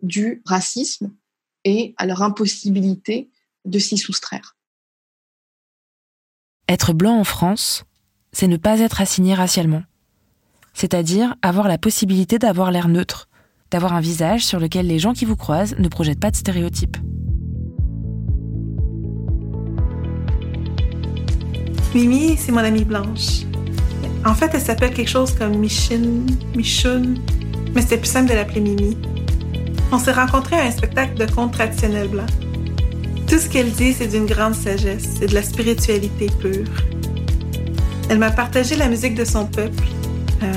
du 0.00 0.42
racisme 0.46 1.12
et 1.64 1.94
à 1.98 2.06
leur 2.06 2.22
impossibilité 2.22 3.30
de 3.64 3.78
s'y 3.78 3.98
soustraire. 3.98 4.56
Être 6.68 6.92
blanc 6.92 7.18
en 7.18 7.24
France, 7.24 7.84
c'est 8.32 8.48
ne 8.48 8.56
pas 8.56 8.80
être 8.80 9.00
assigné 9.00 9.34
racialement. 9.34 9.82
C'est-à-dire 10.74 11.36
avoir 11.42 11.68
la 11.68 11.78
possibilité 11.78 12.38
d'avoir 12.38 12.70
l'air 12.70 12.88
neutre, 12.88 13.28
d'avoir 13.72 13.94
un 13.94 14.00
visage 14.00 14.44
sur 14.44 14.60
lequel 14.60 14.86
les 14.86 14.98
gens 14.98 15.14
qui 15.14 15.24
vous 15.24 15.34
croisent 15.34 15.74
ne 15.78 15.88
projettent 15.88 16.20
pas 16.20 16.30
de 16.30 16.36
stéréotypes. 16.36 16.98
Mimi, 21.94 22.36
c'est 22.36 22.52
mon 22.52 22.58
amie 22.58 22.84
blanche. 22.84 23.44
En 24.24 24.34
fait, 24.34 24.50
elle 24.54 24.60
s'appelle 24.60 24.92
quelque 24.92 25.10
chose 25.10 25.32
comme 25.32 25.56
Michine, 25.56 26.26
Michun, 26.54 27.14
mais 27.74 27.80
c'était 27.80 27.96
plus 27.96 28.10
simple 28.10 28.30
de 28.30 28.34
l'appeler 28.34 28.60
Mimi. 28.60 28.96
On 29.90 29.98
s'est 29.98 30.12
rencontrés 30.12 30.56
à 30.56 30.64
un 30.64 30.70
spectacle 30.70 31.14
de 31.14 31.30
contes 31.30 31.52
traditionnels 31.52 32.08
blancs. 32.08 32.30
Tout 33.26 33.38
ce 33.38 33.48
qu'elle 33.48 33.70
dit, 33.72 33.94
c'est 33.94 34.08
d'une 34.08 34.26
grande 34.26 34.54
sagesse, 34.54 35.08
c'est 35.18 35.28
de 35.28 35.34
la 35.34 35.42
spiritualité 35.42 36.26
pure. 36.40 36.68
Elle 38.10 38.18
m'a 38.18 38.30
partagé 38.30 38.76
la 38.76 38.88
musique 38.88 39.14
de 39.14 39.24
son 39.24 39.46
peuple, 39.46 39.84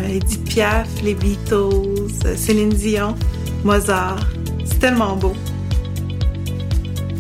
Edith 0.09 0.43
Piaf, 0.45 0.87
les 1.03 1.13
Beatles, 1.13 2.25
euh, 2.25 2.35
Céline 2.35 2.69
Dion, 2.69 3.15
Mozart. 3.63 4.27
C'est 4.65 4.79
tellement 4.79 5.15
beau. 5.15 5.33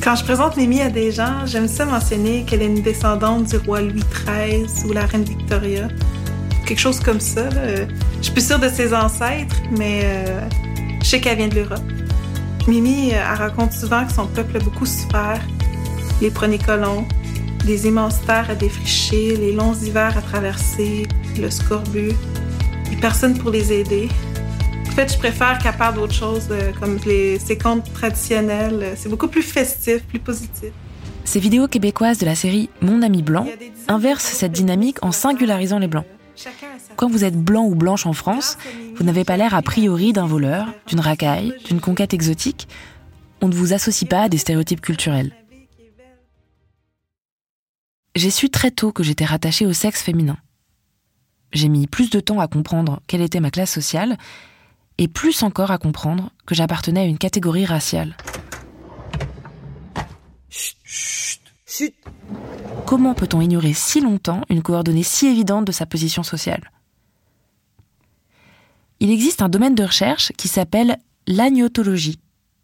Quand 0.03 0.15
je 0.15 0.23
présente 0.23 0.57
Mimi 0.57 0.81
à 0.81 0.89
des 0.89 1.11
gens, 1.11 1.45
j'aime 1.45 1.67
ça 1.67 1.85
mentionner 1.85 2.43
qu'elle 2.43 2.61
est 2.61 2.67
une 2.67 2.81
descendante 2.81 3.45
du 3.45 3.57
roi 3.57 3.81
Louis 3.81 4.03
XIII 4.25 4.67
ou 4.85 4.93
la 4.93 5.05
reine 5.05 5.23
Victoria. 5.23 5.87
Quelque 6.65 6.79
chose 6.79 6.99
comme 6.99 7.19
ça. 7.19 7.49
Je 7.49 8.21
suis 8.21 8.31
plus 8.31 8.45
sûre 8.45 8.59
de 8.59 8.69
ses 8.69 8.93
ancêtres, 8.93 9.55
mais 9.77 10.01
euh, 10.03 10.41
je 11.01 11.07
sais 11.07 11.19
qu'elle 11.19 11.37
vient 11.37 11.47
de 11.47 11.55
l'Europe. 11.55 11.81
Mimi, 12.67 13.09
elle 13.09 13.37
raconte 13.37 13.73
souvent 13.73 14.05
que 14.05 14.13
son 14.13 14.27
peuple 14.27 14.57
a 14.57 14.59
beaucoup 14.59 14.85
souffert. 14.85 15.41
Les 16.21 16.31
premiers 16.31 16.59
colons, 16.59 17.05
les 17.65 17.87
immenses 17.87 18.21
terres 18.25 18.49
à 18.49 18.55
défricher, 18.55 19.35
les 19.35 19.51
longs 19.53 19.73
hivers 19.73 20.17
à 20.17 20.21
traverser, 20.21 21.07
le 21.39 21.49
scorbut, 21.49 22.13
personne 22.99 23.37
pour 23.37 23.51
les 23.51 23.73
aider. 23.73 24.09
En 24.87 24.91
fait, 24.91 25.11
je 25.11 25.17
préfère 25.17 25.57
qu'elle 25.59 25.75
parle 25.75 25.95
d'autre 25.95 26.13
chose, 26.13 26.47
euh, 26.51 26.71
comme 26.79 26.97
les, 27.05 27.37
ces 27.39 27.57
contes 27.57 27.91
traditionnels. 27.93 28.93
C'est 28.95 29.09
beaucoup 29.09 29.27
plus 29.27 29.41
festif, 29.41 30.03
plus 30.03 30.19
positif. 30.19 30.71
Ces 31.25 31.39
vidéos 31.39 31.67
québécoises 31.67 32.17
de 32.19 32.25
la 32.25 32.35
série 32.35 32.69
Mon 32.81 33.01
ami 33.01 33.21
blanc 33.21 33.47
inversent 33.87 34.23
cette 34.23 34.51
dynamique 34.51 35.03
en 35.03 35.11
singularisant 35.11 35.79
les 35.79 35.87
blancs. 35.87 36.05
Quand 36.95 37.09
vous 37.09 37.23
êtes 37.23 37.35
blanc 37.35 37.65
ou 37.65 37.75
blanche 37.75 38.05
en 38.05 38.13
France, 38.13 38.57
vous 38.95 39.03
n'avez 39.03 39.23
pas 39.23 39.35
l'air 39.35 39.53
a 39.53 39.61
priori 39.61 40.13
d'un 40.13 40.27
voleur, 40.27 40.73
d'une 40.87 40.99
racaille, 40.99 41.53
d'une 41.65 41.81
conquête 41.81 42.13
exotique. 42.13 42.67
On 43.41 43.47
ne 43.47 43.55
vous 43.55 43.73
associe 43.73 44.07
pas 44.07 44.23
à 44.23 44.29
des 44.29 44.37
stéréotypes 44.37 44.81
culturels. 44.81 45.31
J'ai 48.15 48.29
su 48.29 48.49
très 48.49 48.71
tôt 48.71 48.93
que 48.93 49.03
j'étais 49.03 49.25
rattachée 49.25 49.65
au 49.65 49.73
sexe 49.73 50.01
féminin. 50.01 50.37
J'ai 51.53 51.69
mis 51.69 51.87
plus 51.87 52.09
de 52.09 52.19
temps 52.19 52.39
à 52.39 52.47
comprendre 52.47 53.01
quelle 53.07 53.21
était 53.21 53.39
ma 53.39 53.51
classe 53.51 53.71
sociale 53.71 54.17
et 54.97 55.07
plus 55.07 55.43
encore 55.43 55.71
à 55.71 55.77
comprendre 55.77 56.31
que 56.45 56.55
j'appartenais 56.55 57.01
à 57.01 57.05
une 57.05 57.17
catégorie 57.17 57.65
raciale. 57.65 58.15
Comment 62.85 63.13
peut-on 63.13 63.41
ignorer 63.41 63.73
si 63.73 63.99
longtemps 63.99 64.41
une 64.49 64.61
coordonnée 64.61 65.03
si 65.03 65.27
évidente 65.27 65.65
de 65.65 65.71
sa 65.71 65.85
position 65.85 66.23
sociale? 66.23 66.71
Il 68.99 69.11
existe 69.11 69.41
un 69.41 69.49
domaine 69.49 69.75
de 69.75 69.83
recherche 69.83 70.31
qui 70.37 70.47
s'appelle 70.47 70.97
l'agnotologie 71.27 72.19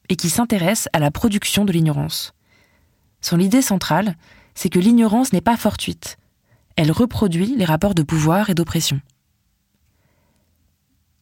et 0.10 0.16
qui 0.16 0.30
s'intéresse 0.30 0.88
à 0.94 1.00
la 1.00 1.12
production 1.12 1.66
de 1.66 1.72
l'ignorance. 1.72 2.34
Son 3.20 3.40
idée 3.40 3.62
centrale, 3.62 4.16
c'est 4.56 4.70
que 4.70 4.80
l'ignorance 4.80 5.34
n'est 5.34 5.42
pas 5.42 5.58
fortuite, 5.58 6.18
elle 6.76 6.92
reproduit 6.92 7.56
les 7.56 7.66
rapports 7.66 7.96
de 7.96 8.04
pouvoir 8.04 8.50
et 8.50 8.54
d'oppression. 8.54 9.00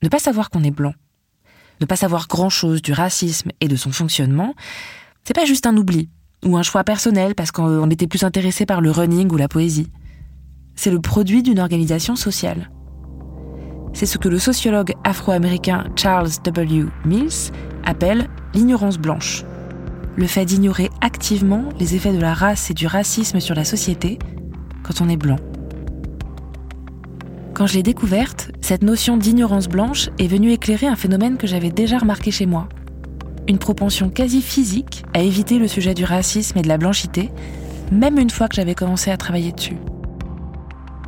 Ne 0.02 0.10
pas 0.10 0.20
savoir 0.20 0.50
qu'on 0.50 0.64
est 0.64 0.72
blanc, 0.72 0.94
ne 1.82 1.86
pas 1.86 1.96
savoir 1.96 2.28
grand-chose 2.28 2.82
du 2.82 2.94
racisme 2.94 3.52
et 3.62 3.68
de 3.68 3.76
son 3.76 3.92
fonctionnement, 3.92 4.54
c'est 5.24 5.36
pas 5.36 5.46
juste 5.46 5.66
un 5.66 5.78
oubli 5.78 6.10
ou 6.46 6.58
un 6.58 6.64
choix 6.64 6.84
personnel 6.84 7.36
parce 7.36 7.52
qu'on 7.52 7.90
était 7.90 8.08
plus 8.08 8.24
intéressé 8.24 8.66
par 8.66 8.82
le 8.82 8.92
running 8.92 9.32
ou 9.32 9.38
la 9.38 9.48
poésie. 9.48 9.92
C'est 10.76 10.92
le 10.92 11.02
produit 11.02 11.44
d'une 11.44 11.60
organisation 11.60 12.16
sociale. 12.16 12.72
C'est 13.94 14.06
ce 14.06 14.18
que 14.18 14.30
le 14.30 14.40
sociologue 14.40 14.94
afro-américain 15.04 15.86
Charles 15.96 16.30
W. 16.44 16.86
Mills 17.06 17.52
appelle 17.84 18.30
l'ignorance 18.54 18.98
blanche. 18.98 19.44
Le 20.16 20.28
fait 20.28 20.46
d'ignorer 20.46 20.90
activement 21.02 21.70
les 21.80 21.96
effets 21.96 22.14
de 22.14 22.20
la 22.20 22.34
race 22.34 22.72
et 22.72 22.74
du 22.74 22.88
racisme 22.88 23.40
sur 23.40 23.56
la 23.56 23.66
société 23.66 24.20
quand 24.84 25.02
on 25.02 25.10
est 25.10 25.18
blanc. 25.18 25.38
Quand 27.54 27.68
je 27.68 27.74
l'ai 27.74 27.84
découverte, 27.84 28.52
cette 28.62 28.84
notion 28.84 29.18
d'ignorance 29.18 29.68
blanche 29.68 30.10
est 30.18 30.28
venue 30.28 30.52
éclairer 30.52 30.88
un 30.88 30.96
phénomène 30.96 31.38
que 31.38 31.48
j'avais 31.48 31.72
déjà 31.72 31.98
remarqué 31.98 32.32
chez 32.32 32.46
moi. 32.46 32.70
une 33.50 33.58
propension 33.58 34.10
quasi 34.10 34.42
physique 34.44 35.04
à 35.14 35.22
éviter 35.22 35.58
le 35.58 35.68
sujet 35.68 35.96
du 35.96 36.06
racisme 36.06 36.60
et 36.60 36.62
de 36.62 36.68
la 36.68 36.78
blanchité, 36.78 37.32
même 37.92 38.20
une 38.20 38.30
fois 38.30 38.48
que 38.48 38.56
j'avais 38.56 38.76
commencé 38.76 39.10
à 39.10 39.18
travailler 39.18 39.52
dessus. 39.52 39.78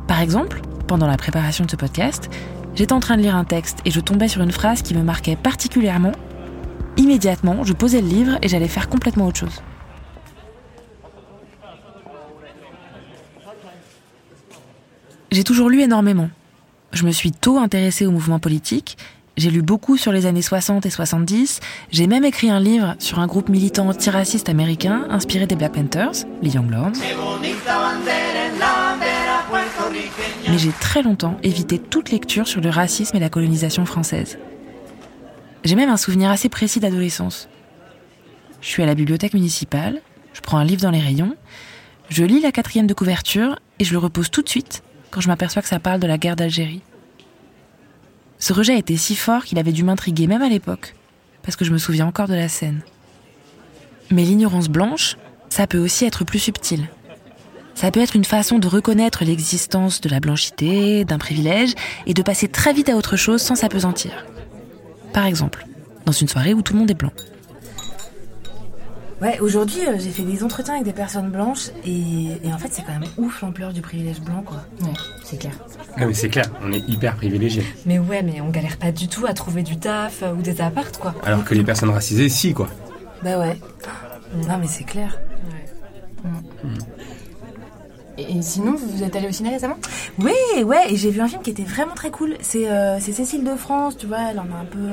Par 0.08 0.20
exemple, 0.20 0.60
pendant 0.88 1.06
la 1.06 1.16
préparation 1.16 1.64
de 1.64 1.70
ce 1.70 1.76
podcast, 1.76 2.28
j'étais 2.74 2.92
en 2.92 3.00
train 3.00 3.16
de 3.16 3.22
lire 3.22 3.36
un 3.36 3.44
texte 3.44 3.78
et 3.84 3.92
je 3.92 4.00
tombais 4.00 4.26
sur 4.26 4.42
une 4.42 4.50
phrase 4.50 4.82
qui 4.82 4.94
me 4.94 5.04
marquait 5.04 5.36
particulièrement. 5.36 6.12
Immédiatement, 6.96 7.62
je 7.62 7.72
posais 7.72 8.00
le 8.00 8.08
livre 8.08 8.38
et 8.42 8.48
j'allais 8.48 8.68
faire 8.68 8.88
complètement 8.88 9.26
autre 9.28 9.38
chose. 9.38 9.62
J'ai 15.32 15.44
toujours 15.44 15.70
lu 15.70 15.80
énormément. 15.80 16.28
Je 16.92 17.06
me 17.06 17.10
suis 17.10 17.32
tôt 17.32 17.56
intéressée 17.56 18.04
au 18.04 18.10
mouvement 18.10 18.38
politique, 18.38 18.98
j'ai 19.38 19.48
lu 19.48 19.62
beaucoup 19.62 19.96
sur 19.96 20.12
les 20.12 20.26
années 20.26 20.42
60 20.42 20.84
et 20.84 20.90
70, 20.90 21.60
j'ai 21.90 22.06
même 22.06 22.26
écrit 22.26 22.50
un 22.50 22.60
livre 22.60 22.96
sur 22.98 23.18
un 23.18 23.26
groupe 23.26 23.48
militant 23.48 23.88
antiraciste 23.88 24.50
américain 24.50 25.06
inspiré 25.08 25.46
des 25.46 25.56
Black 25.56 25.72
Panthers, 25.72 26.26
les 26.42 26.50
Young 26.50 26.70
Lords. 26.70 26.92
Mais 30.50 30.58
j'ai 30.58 30.72
très 30.72 31.02
longtemps 31.02 31.38
évité 31.42 31.78
toute 31.78 32.10
lecture 32.10 32.46
sur 32.46 32.60
le 32.60 32.68
racisme 32.68 33.16
et 33.16 33.20
la 33.20 33.30
colonisation 33.30 33.86
française. 33.86 34.38
J'ai 35.64 35.76
même 35.76 35.88
un 35.88 35.96
souvenir 35.96 36.30
assez 36.30 36.50
précis 36.50 36.78
d'adolescence. 36.78 37.48
Je 38.60 38.68
suis 38.68 38.82
à 38.82 38.86
la 38.86 38.94
bibliothèque 38.94 39.32
municipale, 39.32 40.02
je 40.34 40.42
prends 40.42 40.58
un 40.58 40.64
livre 40.64 40.82
dans 40.82 40.90
les 40.90 41.00
rayons, 41.00 41.34
je 42.10 42.22
lis 42.22 42.42
la 42.42 42.52
quatrième 42.52 42.86
de 42.86 42.92
couverture 42.92 43.58
et 43.78 43.84
je 43.84 43.92
le 43.92 43.98
repose 43.98 44.30
tout 44.30 44.42
de 44.42 44.48
suite 44.50 44.82
quand 45.12 45.20
je 45.20 45.28
m'aperçois 45.28 45.62
que 45.62 45.68
ça 45.68 45.78
parle 45.78 46.00
de 46.00 46.08
la 46.08 46.18
guerre 46.18 46.34
d'Algérie. 46.34 46.82
Ce 48.38 48.52
rejet 48.52 48.76
était 48.76 48.96
si 48.96 49.14
fort 49.14 49.44
qu'il 49.44 49.58
avait 49.58 49.70
dû 49.70 49.84
m'intriguer 49.84 50.26
même 50.26 50.42
à 50.42 50.48
l'époque, 50.48 50.96
parce 51.42 51.54
que 51.54 51.64
je 51.64 51.70
me 51.70 51.78
souviens 51.78 52.06
encore 52.06 52.26
de 52.26 52.34
la 52.34 52.48
scène. 52.48 52.80
Mais 54.10 54.24
l'ignorance 54.24 54.68
blanche, 54.68 55.16
ça 55.48 55.68
peut 55.68 55.78
aussi 55.78 56.06
être 56.06 56.24
plus 56.24 56.40
subtil. 56.40 56.88
Ça 57.74 57.90
peut 57.90 58.00
être 58.00 58.16
une 58.16 58.24
façon 58.24 58.58
de 58.58 58.66
reconnaître 58.66 59.24
l'existence 59.24 60.00
de 60.00 60.08
la 60.08 60.18
blanchité, 60.18 61.04
d'un 61.04 61.18
privilège, 61.18 61.74
et 62.06 62.14
de 62.14 62.22
passer 62.22 62.48
très 62.48 62.72
vite 62.72 62.88
à 62.88 62.96
autre 62.96 63.16
chose 63.16 63.42
sans 63.42 63.54
s'apesantir. 63.54 64.26
Par 65.12 65.26
exemple, 65.26 65.66
dans 66.06 66.12
une 66.12 66.28
soirée 66.28 66.54
où 66.54 66.62
tout 66.62 66.72
le 66.72 66.80
monde 66.80 66.90
est 66.90 66.94
blanc. 66.94 67.12
Ouais, 69.22 69.38
aujourd'hui, 69.38 69.86
euh, 69.86 69.98
j'ai 70.00 70.10
fait 70.10 70.24
des 70.24 70.42
entretiens 70.42 70.74
avec 70.74 70.84
des 70.84 70.92
personnes 70.92 71.30
blanches 71.30 71.68
et, 71.86 72.26
et 72.42 72.52
en 72.52 72.58
fait, 72.58 72.70
c'est 72.72 72.82
quand 72.82 72.92
même 72.92 73.08
ouf 73.18 73.40
l'ampleur 73.40 73.72
du 73.72 73.80
privilège 73.80 74.20
blanc, 74.20 74.42
quoi. 74.44 74.64
Ouais, 74.80 74.94
c'est 75.22 75.38
clair. 75.38 75.52
Non, 75.96 76.08
mais 76.08 76.14
c'est 76.14 76.28
clair, 76.28 76.46
on 76.60 76.72
est 76.72 76.82
hyper 76.88 77.14
privilégiés. 77.14 77.64
Mais 77.86 78.00
ouais, 78.00 78.24
mais 78.24 78.40
on 78.40 78.50
galère 78.50 78.76
pas 78.78 78.90
du 78.90 79.06
tout 79.06 79.24
à 79.24 79.32
trouver 79.32 79.62
du 79.62 79.76
taf 79.78 80.24
euh, 80.24 80.32
ou 80.32 80.42
des 80.42 80.60
appartes, 80.60 80.98
quoi. 80.98 81.14
Alors 81.22 81.44
que 81.44 81.54
les 81.54 81.62
personnes 81.62 81.90
racisées, 81.90 82.28
si, 82.28 82.52
quoi. 82.52 82.68
Bah 83.22 83.38
ouais. 83.38 83.56
Non, 84.48 84.58
mais 84.58 84.66
c'est 84.66 84.82
clair. 84.82 85.16
Et, 86.24 86.91
et 88.18 88.42
sinon, 88.42 88.74
vous 88.76 89.02
êtes 89.02 89.16
allé 89.16 89.28
au 89.28 89.32
ciné 89.32 89.50
récemment? 89.50 89.76
Oui, 90.18 90.62
ouais, 90.62 90.92
et 90.92 90.96
j'ai 90.96 91.10
vu 91.10 91.20
un 91.20 91.28
film 91.28 91.42
qui 91.42 91.50
était 91.50 91.62
vraiment 91.62 91.94
très 91.94 92.10
cool. 92.10 92.36
C'est 92.40 92.68
euh, 92.68 92.98
c'est 93.00 93.12
Cécile 93.12 93.44
de 93.44 93.54
France, 93.54 93.96
tu 93.96 94.06
vois, 94.06 94.30
elle 94.30 94.38
en 94.38 94.44
a 94.52 94.60
un 94.60 94.64
peu. 94.64 94.88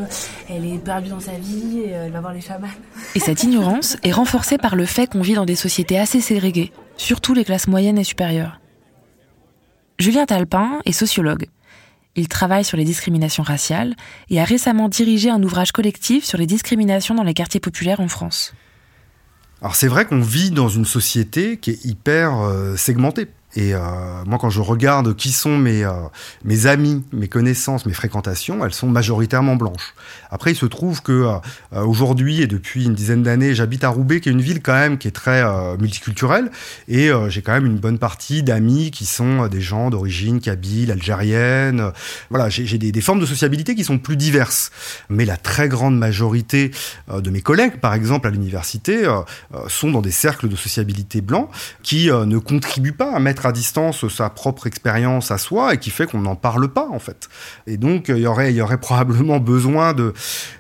Elle 0.50 0.66
est 0.66 0.78
perdue 0.78 1.10
dans 1.10 1.20
sa 1.20 1.34
vie, 1.34 1.82
et, 1.86 1.96
euh, 1.96 2.06
elle 2.06 2.12
va 2.12 2.22
voir 2.22 2.34
les 2.34 2.42
chamans. 2.42 2.68
Et 3.16 3.20
cette 3.20 3.44
ignorance 3.44 3.98
est 4.04 4.12
renforcée 4.12 4.58
par 4.58 4.76
le 4.76 4.86
fait 4.86 5.08
qu'on 5.08 5.22
vit 5.22 5.34
dans 5.34 5.46
des 5.46 5.56
sociétés 5.56 6.00
assez 6.00 6.22
ségrégées, 6.22 6.72
surtout 6.98 7.34
les 7.34 7.44
classes 7.44 7.68
moyennes 7.68 7.98
et 7.98 8.04
supérieures. 8.04 8.60
Julien 10.00 10.26
Talpin 10.26 10.80
est 10.86 10.94
sociologue. 10.94 11.48
Il 12.16 12.28
travaille 12.28 12.64
sur 12.64 12.78
les 12.78 12.86
discriminations 12.86 13.44
raciales 13.44 13.96
et 14.30 14.40
a 14.40 14.44
récemment 14.44 14.90
dirigé 14.90 15.30
un 15.30 15.44
ouvrage 15.44 15.72
collectif 15.72 16.26
sur 16.26 16.38
les 16.38 16.48
discriminations 16.48 17.16
dans 17.16 17.24
les 17.24 17.34
quartiers 17.34 17.60
populaires 17.60 18.00
en 18.00 18.08
France. 18.08 18.54
Alors 19.62 19.76
c'est 19.76 19.88
vrai 19.88 20.06
qu'on 20.06 20.22
vit 20.22 20.52
dans 20.52 20.70
une 20.70 20.86
société 20.86 21.58
qui 21.58 21.72
est 21.72 21.86
hyper 21.86 22.40
euh, 22.40 22.76
segmentée. 22.76 23.28
Et 23.56 23.74
euh, 23.74 23.80
moi, 24.28 24.38
quand 24.40 24.52
je 24.52 24.62
regarde 24.62 25.16
qui 25.16 25.32
sont 25.32 25.58
mes, 25.58 25.84
euh, 25.84 25.92
mes 26.44 26.68
amis, 26.68 27.04
mes 27.12 27.28
connaissances, 27.28 27.88
mes 27.88 27.94
fréquentations, 27.94 28.64
elles 28.64 28.74
sont 28.74 28.88
majoritairement 28.88 29.56
blanches. 29.56 29.96
Après, 30.30 30.52
il 30.52 30.56
se 30.56 30.68
trouve 30.68 31.02
que 31.02 31.12
euh, 31.74 31.84
aujourd'hui 31.84 32.42
et 32.42 32.48
depuis 32.48 32.86
une 32.86 32.94
dizaine 32.94 33.24
d'années, 33.24 33.56
j'habite 33.56 33.84
à 33.84 33.90
Roubaix, 33.90 34.22
qui 34.22 34.30
est 34.30 34.32
une 34.32 34.42
ville 34.42 34.62
quand 34.62 34.74
même 34.74 35.00
qui 35.00 35.08
est 35.08 35.12
très 35.12 35.44
multiculturelle, 35.78 36.52
et 36.88 37.10
j'ai 37.30 37.42
quand 37.42 37.54
même 37.54 37.66
une 37.66 37.78
bonne 37.78 37.98
partie 37.98 38.44
d'amis 38.44 38.92
qui 38.92 39.06
sont 39.06 39.48
des 39.48 39.62
gens 39.62 39.90
d'origine 39.90 40.40
kabyle, 40.40 40.92
algérienne. 40.92 41.92
Voilà, 42.30 42.50
j'ai 42.50 42.78
des, 42.78 42.92
des 42.92 43.02
formes 43.02 43.20
de 43.20 43.26
sociabilité 43.26 43.76
qui 43.76 43.84
sont 43.84 43.98
plus 43.98 44.18
diverses. 44.18 44.72
Mais 45.10 45.26
la 45.26 45.38
très 45.38 45.70
grande 45.70 45.98
majorité 45.98 46.72
de 47.12 47.30
mes 47.30 47.42
collègues, 47.42 47.80
par 47.80 47.94
exemple 47.94 48.28
à 48.28 48.32
l'université, 48.32 49.04
sont 49.68 49.92
dans 49.92 50.02
des 50.02 50.12
cercles 50.12 50.50
de 50.50 50.56
sociabilité 50.56 51.22
blancs 51.22 51.50
qui 51.84 52.08
ne 52.08 52.38
contribuent 52.38 52.92
pas 52.92 53.14
à 53.16 53.20
mettre 53.20 53.39
à 53.46 53.52
distance 53.52 54.08
sa 54.08 54.30
propre 54.30 54.68
expérience 54.68 55.32
à 55.32 55.38
soi 55.38 55.74
et 55.74 55.78
qui 55.78 55.90
fait 55.90 56.06
qu'on 56.06 56.22
n'en 56.22 56.36
parle 56.36 56.68
pas 56.70 56.88
en 56.90 57.00
fait. 57.00 57.30
Et 57.68 57.78
donc 57.78 58.10
euh, 58.10 58.18
il 58.18 58.24
y 58.24 58.28
aurait, 58.28 58.52
il 58.52 58.58
y 58.58 58.62
aurait 58.62 58.78
probablement 58.90 59.40
besoin 59.40 59.94
de, 59.94 60.14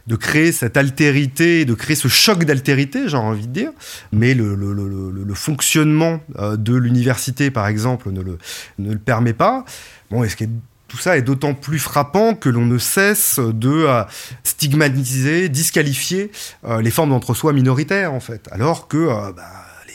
de 0.07 0.15
créer 0.15 0.51
cette 0.51 0.77
altérité, 0.77 1.65
de 1.65 1.73
créer 1.73 1.95
ce 1.95 2.07
choc 2.07 2.43
d'altérité, 2.43 3.07
j'ai 3.07 3.17
envie 3.17 3.47
de 3.47 3.53
dire. 3.53 3.71
Mais 4.11 4.33
le, 4.33 4.55
le, 4.55 5.33
fonctionnement 5.35 6.19
euh, 6.37 6.57
de 6.57 6.75
l'université, 6.75 7.49
par 7.49 7.67
exemple, 7.67 8.11
ne 8.11 8.21
le, 8.21 8.37
ne 8.77 8.91
le 8.91 8.99
permet 8.99 9.33
pas. 9.33 9.63
Bon, 10.11 10.23
est-ce 10.23 10.35
que 10.35 10.45
tout 10.89 10.97
ça 10.97 11.15
est 11.17 11.21
d'autant 11.21 11.53
plus 11.53 11.79
frappant 11.79 12.33
que 12.33 12.49
l'on 12.49 12.65
ne 12.65 12.77
cesse 12.77 13.39
de 13.39 13.69
euh, 13.69 14.03
stigmatiser, 14.43 15.47
disqualifier 15.47 16.31
euh, 16.65 16.81
les 16.81 16.91
formes 16.91 17.11
d'entre-soi 17.11 17.53
minoritaires, 17.53 18.13
en 18.13 18.19
fait. 18.19 18.49
Alors 18.51 18.89
que 18.89 18.97
euh, 18.97 19.31
bah, 19.31 19.43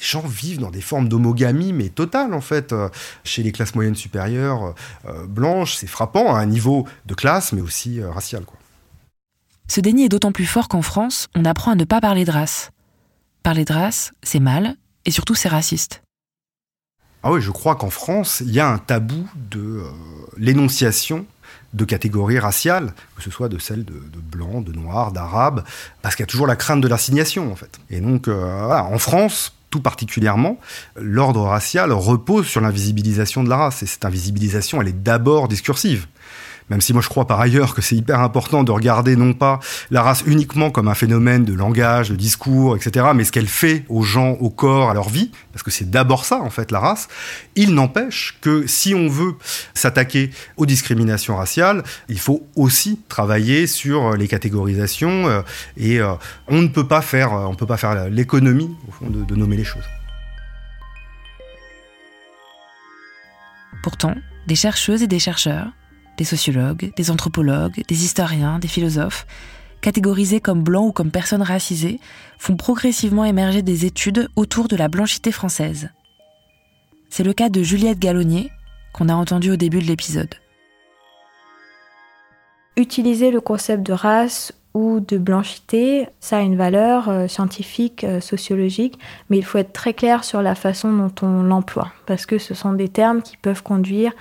gens 0.05 0.27
vivent 0.27 0.61
dans 0.61 0.71
des 0.71 0.81
formes 0.81 1.09
d'homogamie, 1.09 1.73
mais 1.73 1.89
totale, 1.89 2.35
en 2.35 2.41
fait. 2.41 2.73
Euh, 2.73 2.89
chez 3.25 3.43
les 3.43 3.53
classes 3.53 3.75
moyennes 3.75 3.95
supérieures 3.95 4.75
euh, 5.07 5.27
blanches, 5.27 5.77
c'est 5.77 5.87
frappant 5.87 6.35
à 6.35 6.39
un 6.39 6.47
niveau 6.47 6.87
de 7.07 7.15
classe, 7.15 7.53
mais 7.53 7.61
aussi 7.61 8.01
euh, 8.01 8.11
racial, 8.11 8.45
quoi. 8.45 8.59
Ce 9.67 9.81
déni 9.81 10.05
est 10.05 10.09
d'autant 10.11 10.33
plus 10.33 10.47
fort 10.47 10.69
qu'en 10.69 10.83
France, 10.83 11.29
on 11.35 11.45
apprend 11.45 11.73
à 11.73 11.75
ne 11.75 11.85
pas 11.85 12.01
parler 12.01 12.25
de 12.25 12.31
race. 12.31 12.71
Parler 13.43 13.65
de 13.65 13.73
race, 13.73 14.13
c'est 14.23 14.41
mal, 14.41 14.77
et 15.07 15.11
surtout 15.11 15.35
c'est 15.35 15.49
raciste. 15.49 16.03
Ah 17.23 17.33
oui, 17.33 17.41
je 17.41 17.51
crois 17.51 17.75
qu'en 17.75 17.89
France, 17.89 18.43
il 18.45 18.53
y 18.53 18.61
a 18.61 18.69
un 18.69 18.77
tabou 18.77 19.27
de 19.35 19.61
euh, 19.61 19.91
l'énonciation 20.37 21.25
de 21.73 21.85
catégories 21.87 22.39
raciales, 22.39 22.93
que 23.17 23.23
ce 23.23 23.31
soit 23.31 23.49
de 23.49 23.59
celles 23.59 23.85
de, 23.85 23.95
de 23.95 24.21
blancs, 24.21 24.65
de 24.65 24.73
noirs, 24.73 25.11
d'arabes, 25.11 25.65
parce 26.03 26.15
qu'il 26.15 26.23
y 26.23 26.29
a 26.29 26.31
toujours 26.31 26.47
la 26.47 26.57
crainte 26.57 26.83
de 26.83 26.89
l'assignation, 26.89 27.51
en 27.51 27.57
fait. 27.57 27.81
Et 27.89 28.01
donc, 28.01 28.29
euh, 28.29 28.67
voilà, 28.67 28.85
en 28.85 28.99
France, 28.99 29.55
tout 29.75 29.81
particulièrement, 29.81 30.61
l'ordre 30.95 31.43
racial 31.43 31.91
repose 31.91 32.47
sur 32.47 32.61
l'invisibilisation 32.61 33.43
de 33.43 33.49
la 33.49 33.57
race. 33.57 33.83
Et 33.83 33.87
cette 33.87 34.05
invisibilisation, 34.05 34.81
elle 34.81 34.87
est 34.87 35.03
d'abord 35.03 35.49
discursive. 35.49 36.07
Même 36.71 36.81
si 36.81 36.93
moi 36.93 37.03
je 37.03 37.09
crois 37.09 37.27
par 37.27 37.41
ailleurs 37.41 37.75
que 37.75 37.83
c'est 37.83 37.97
hyper 37.97 38.21
important 38.21 38.65
de 38.65 38.73
regarder 38.73 39.17
non 39.17 39.35
pas 39.35 39.61
la 39.91 40.03
race 40.03 40.23
uniquement 40.27 40.71
comme 40.71 40.89
un 40.89 40.95
phénomène 40.95 41.45
de 41.45 41.53
langage, 41.53 42.11
de 42.11 42.17
discours, 42.17 42.77
etc., 42.77 43.07
mais 43.15 43.25
ce 43.25 43.33
qu'elle 43.33 43.49
fait 43.49 43.85
aux 43.89 44.03
gens, 44.03 44.33
au 44.41 44.51
corps, 44.51 44.91
à 44.91 44.95
leur 44.95 45.09
vie, 45.09 45.31
parce 45.53 45.63
que 45.63 45.71
c'est 45.71 45.91
d'abord 45.91 46.25
ça 46.25 46.41
en 46.41 46.51
fait 46.51 46.71
la 46.71 46.81
race. 46.81 47.09
Il 47.55 47.75
n'empêche 47.75 48.39
que 48.41 48.67
si 48.67 48.95
on 48.95 49.09
veut 49.09 49.35
s'attaquer 49.75 50.31
aux 50.57 50.67
discriminations 50.67 51.37
raciales, 51.37 51.83
il 52.09 52.19
faut 52.19 52.47
aussi 52.57 53.01
travailler 53.09 53.67
sur 53.67 54.17
les 54.17 54.29
catégorisations 54.29 55.29
euh, 55.29 55.43
et 55.77 56.01
euh, 56.01 56.15
on 56.49 56.63
ne 56.63 56.69
peut 56.69 56.89
pas 56.89 57.03
faire, 57.03 57.35
euh, 57.35 57.47
on 57.47 57.55
peut 57.55 57.67
pas 57.67 57.77
faire 57.77 58.09
l'économie 58.09 58.75
au 58.89 58.93
fond 58.93 59.11
de 59.11 59.35
nommer 59.35 59.57
les 59.57 59.65
choses. 59.65 59.85
Pourtant, 63.83 64.15
des 64.47 64.55
chercheuses 64.55 65.03
et 65.03 65.07
des 65.07 65.19
chercheurs, 65.19 65.69
des 66.17 66.25
sociologues, 66.25 66.93
des 66.97 67.11
anthropologues, 67.11 67.83
des 67.89 68.05
historiens, 68.05 68.59
des 68.59 68.69
philosophes, 68.69 69.27
catégorisés 69.81 70.41
comme 70.41 70.63
blancs 70.63 70.89
ou 70.89 70.93
comme 70.93 71.11
personnes 71.11 71.43
racisées, 71.43 72.01
font 72.39 72.57
progressivement 72.57 73.25
émerger 73.25 73.63
des 73.63 73.85
études 73.85 74.29
autour 74.37 74.69
de 74.69 74.77
la 74.77 74.89
blanchité 74.89 75.31
française. 75.31 75.91
C'est 77.11 77.25
le 77.25 77.33
cas 77.33 77.49
de 77.49 77.63
Juliette 77.63 77.99
Gallonnier, 77.99 78.51
qu'on 78.93 79.09
a 79.09 79.15
entendu 79.15 79.51
au 79.51 79.57
début 79.57 79.81
de 79.81 79.85
l'épisode. 79.85 80.35
Utiliser 82.77 83.31
le 83.31 83.41
concept 83.41 83.85
de 83.85 83.93
race 83.93 84.53
ou 84.73 84.99
de 84.99 85.19
blanchité, 85.19 86.09
ça 86.19 86.39
a 86.39 86.41
une 86.41 86.57
valeur 86.57 87.09
euh, 87.09 87.29
scientifique, 87.29 88.03
euh, 88.03 88.21
sociologique, 88.21 88.99
mais 89.31 89.39
il 89.39 89.45
faut 89.45 89.59
être 89.59 89.73
très 89.73 89.95
clair 89.95 90.25
sur 90.25 90.43
la 90.43 90.57
façon 90.57 90.93
dont 90.93 91.13
on 91.23 91.45
l'emploie, 91.45 91.93
parce 92.07 92.27
que 92.27 92.39
ce 92.39 92.55
sont 92.55 92.73
des 92.73 92.89
termes 92.89 93.23
qui 93.23 93.37
peuvent 93.37 93.63
conduire 93.63 94.13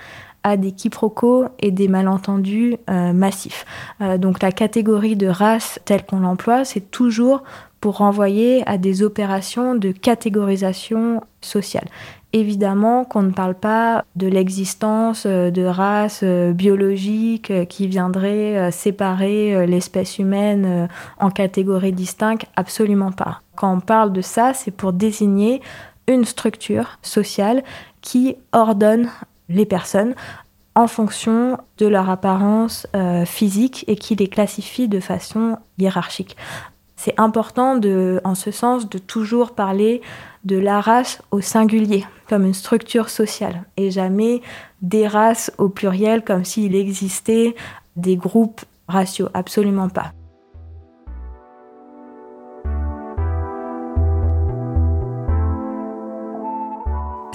à 0.44 0.58
des 0.58 0.72
quiproquos 0.72 1.46
et 1.58 1.70
des 1.70 1.88
malentendus 1.88 2.76
euh, 2.88 3.12
massifs. 3.12 3.64
Euh, 4.00 4.18
donc 4.18 4.42
la 4.42 4.52
catégorie 4.52 5.16
de 5.16 5.26
race 5.26 5.80
telle 5.86 6.04
qu'on 6.04 6.20
l'emploie, 6.20 6.64
c'est 6.64 6.92
toujours 6.92 7.42
pour 7.80 7.96
renvoyer 7.96 8.62
à 8.68 8.78
des 8.78 9.02
opérations 9.02 9.74
de 9.74 9.90
catégorisation 9.90 11.22
sociale. 11.40 11.86
Évidemment 12.32 13.04
qu'on 13.04 13.22
ne 13.22 13.30
parle 13.30 13.54
pas 13.54 14.04
de 14.16 14.26
l'existence 14.26 15.24
euh, 15.26 15.50
de 15.50 15.64
races 15.64 16.22
biologiques 16.22 17.66
qui 17.68 17.88
viendraient 17.88 18.70
séparer 18.70 19.66
l'espèce 19.66 20.18
humaine 20.18 20.88
en 21.18 21.30
catégories 21.30 21.92
distinctes, 21.92 22.46
absolument 22.56 23.12
pas. 23.12 23.40
Quand 23.56 23.72
on 23.72 23.80
parle 23.80 24.12
de 24.12 24.20
ça, 24.20 24.52
c'est 24.52 24.72
pour 24.72 24.92
désigner 24.92 25.62
une 26.06 26.24
structure 26.24 26.98
sociale 27.02 27.62
qui 28.02 28.36
ordonne 28.52 29.08
les 29.48 29.66
personnes 29.66 30.14
en 30.74 30.86
fonction 30.86 31.58
de 31.78 31.86
leur 31.86 32.10
apparence 32.10 32.86
euh, 32.96 33.24
physique 33.24 33.84
et 33.86 33.96
qui 33.96 34.16
les 34.16 34.28
classifie 34.28 34.88
de 34.88 35.00
façon 35.00 35.56
hiérarchique. 35.78 36.36
C'est 36.96 37.18
important 37.18 37.76
de, 37.76 38.20
en 38.24 38.34
ce 38.34 38.50
sens 38.50 38.88
de 38.88 38.98
toujours 38.98 39.54
parler 39.54 40.00
de 40.44 40.56
la 40.56 40.80
race 40.80 41.22
au 41.30 41.40
singulier 41.40 42.04
comme 42.28 42.44
une 42.44 42.54
structure 42.54 43.08
sociale 43.08 43.64
et 43.76 43.90
jamais 43.90 44.42
des 44.82 45.06
races 45.06 45.52
au 45.58 45.68
pluriel 45.68 46.22
comme 46.22 46.44
s'il 46.44 46.74
existait 46.74 47.54
des 47.96 48.16
groupes 48.16 48.62
raciaux. 48.88 49.28
Absolument 49.34 49.88
pas. 49.88 50.12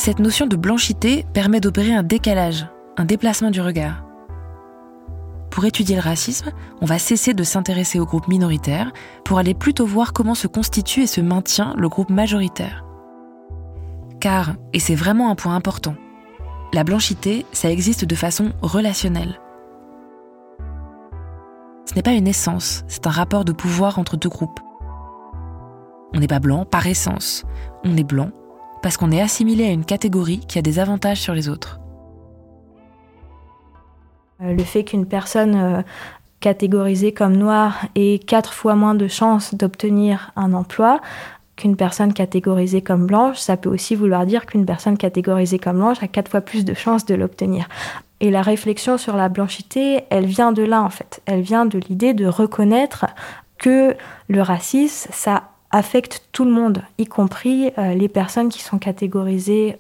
Cette 0.10 0.18
notion 0.18 0.48
de 0.48 0.56
blanchité 0.56 1.24
permet 1.36 1.60
d'opérer 1.60 1.94
un 1.94 2.02
décalage, 2.02 2.66
un 2.98 3.06
déplacement 3.06 3.52
du 3.52 3.62
regard. 3.62 4.04
Pour 5.52 5.66
étudier 5.66 5.96
le 5.96 6.02
racisme, 6.02 6.52
on 6.82 6.88
va 6.88 6.98
cesser 6.98 7.36
de 7.36 7.44
s'intéresser 7.44 8.00
aux 8.00 8.08
groupes 8.08 8.28
minoritaires 8.28 8.92
pour 9.24 9.38
aller 9.38 9.54
plutôt 9.54 9.86
voir 9.86 10.12
comment 10.12 10.34
se 10.34 10.48
constitue 10.48 11.04
et 11.04 11.06
se 11.06 11.22
maintient 11.22 11.76
le 11.78 11.90
groupe 11.90 12.10
majoritaire. 12.10 12.84
Car, 14.20 14.56
et 14.74 14.80
c'est 14.80 14.96
vraiment 14.96 15.30
un 15.30 15.36
point 15.36 15.56
important, 15.56 15.94
la 16.74 16.84
blanchité, 16.84 17.46
ça 17.52 17.70
existe 17.70 18.06
de 18.06 18.16
façon 18.16 18.52
relationnelle. 18.64 19.40
Ce 21.86 21.94
n'est 21.94 22.02
pas 22.02 22.14
une 22.14 22.28
essence, 22.28 22.84
c'est 22.88 23.06
un 23.06 23.12
rapport 23.12 23.46
de 23.46 23.52
pouvoir 23.52 24.00
entre 24.00 24.18
deux 24.18 24.30
groupes. 24.30 24.60
On 26.16 26.20
n'est 26.20 26.26
pas 26.26 26.40
blanc 26.40 26.66
par 26.66 26.88
essence, 26.88 27.46
on 27.84 27.96
est 27.96 28.04
blanc 28.04 28.32
parce 28.82 28.98
qu'on 28.98 29.12
est 29.12 29.22
assimilé 29.22 29.66
à 29.66 29.72
une 29.72 29.86
catégorie 29.86 30.40
qui 30.48 30.58
a 30.58 30.62
des 30.62 30.80
avantages 30.80 31.22
sur 31.22 31.34
les 31.34 31.50
autres. 31.50 31.80
Euh, 34.42 34.54
le 34.54 34.64
fait 34.64 34.84
qu'une 34.84 35.06
personne 35.06 35.56
euh, 35.56 35.82
catégorisée 36.40 37.14
comme 37.14 37.36
noire 37.36 37.86
ait 37.96 38.20
quatre 38.20 38.54
fois 38.54 38.76
moins 38.76 38.96
de 38.96 39.08
chances 39.08 39.54
d'obtenir 39.54 40.32
un 40.36 40.54
emploi 40.54 41.02
qu'une 41.56 41.76
personne 41.76 42.14
catégorisée 42.14 42.82
comme 42.82 43.06
blanche, 43.06 43.38
ça 43.38 43.58
peut 43.58 43.70
aussi 43.70 43.94
vouloir 43.94 44.26
dire 44.26 44.46
qu'une 44.46 44.66
personne 44.66 44.98
catégorisée 44.98 45.60
comme 45.60 45.78
blanche 45.78 46.02
a 46.02 46.08
quatre 46.08 46.32
fois 46.32 46.40
plus 46.40 46.64
de 46.64 46.74
chances 46.74 47.06
de 47.06 47.16
l'obtenir. 47.16 47.68
Et 48.22 48.32
la 48.32 48.42
réflexion 48.42 48.98
sur 48.98 49.18
la 49.18 49.28
blanchité, 49.28 50.04
elle 50.10 50.26
vient 50.26 50.54
de 50.54 50.64
là 50.64 50.82
en 50.82 50.90
fait. 50.90 51.22
Elle 51.26 51.42
vient 51.42 51.66
de 51.66 51.78
l'idée 51.78 52.14
de 52.14 52.26
reconnaître 52.26 53.08
que 53.58 53.96
le 54.30 54.42
racisme, 54.42 55.10
ça 55.12 55.49
affecte 55.72 56.28
tout 56.32 56.46
le 56.46 56.52
monde, 56.52 56.84
y 56.98 57.06
compris 57.06 57.72
euh, 57.78 57.94
les 57.94 58.10
personnes 58.10 58.50
qui 58.50 58.62
sont 58.62 58.80
catégorisées 58.80 59.78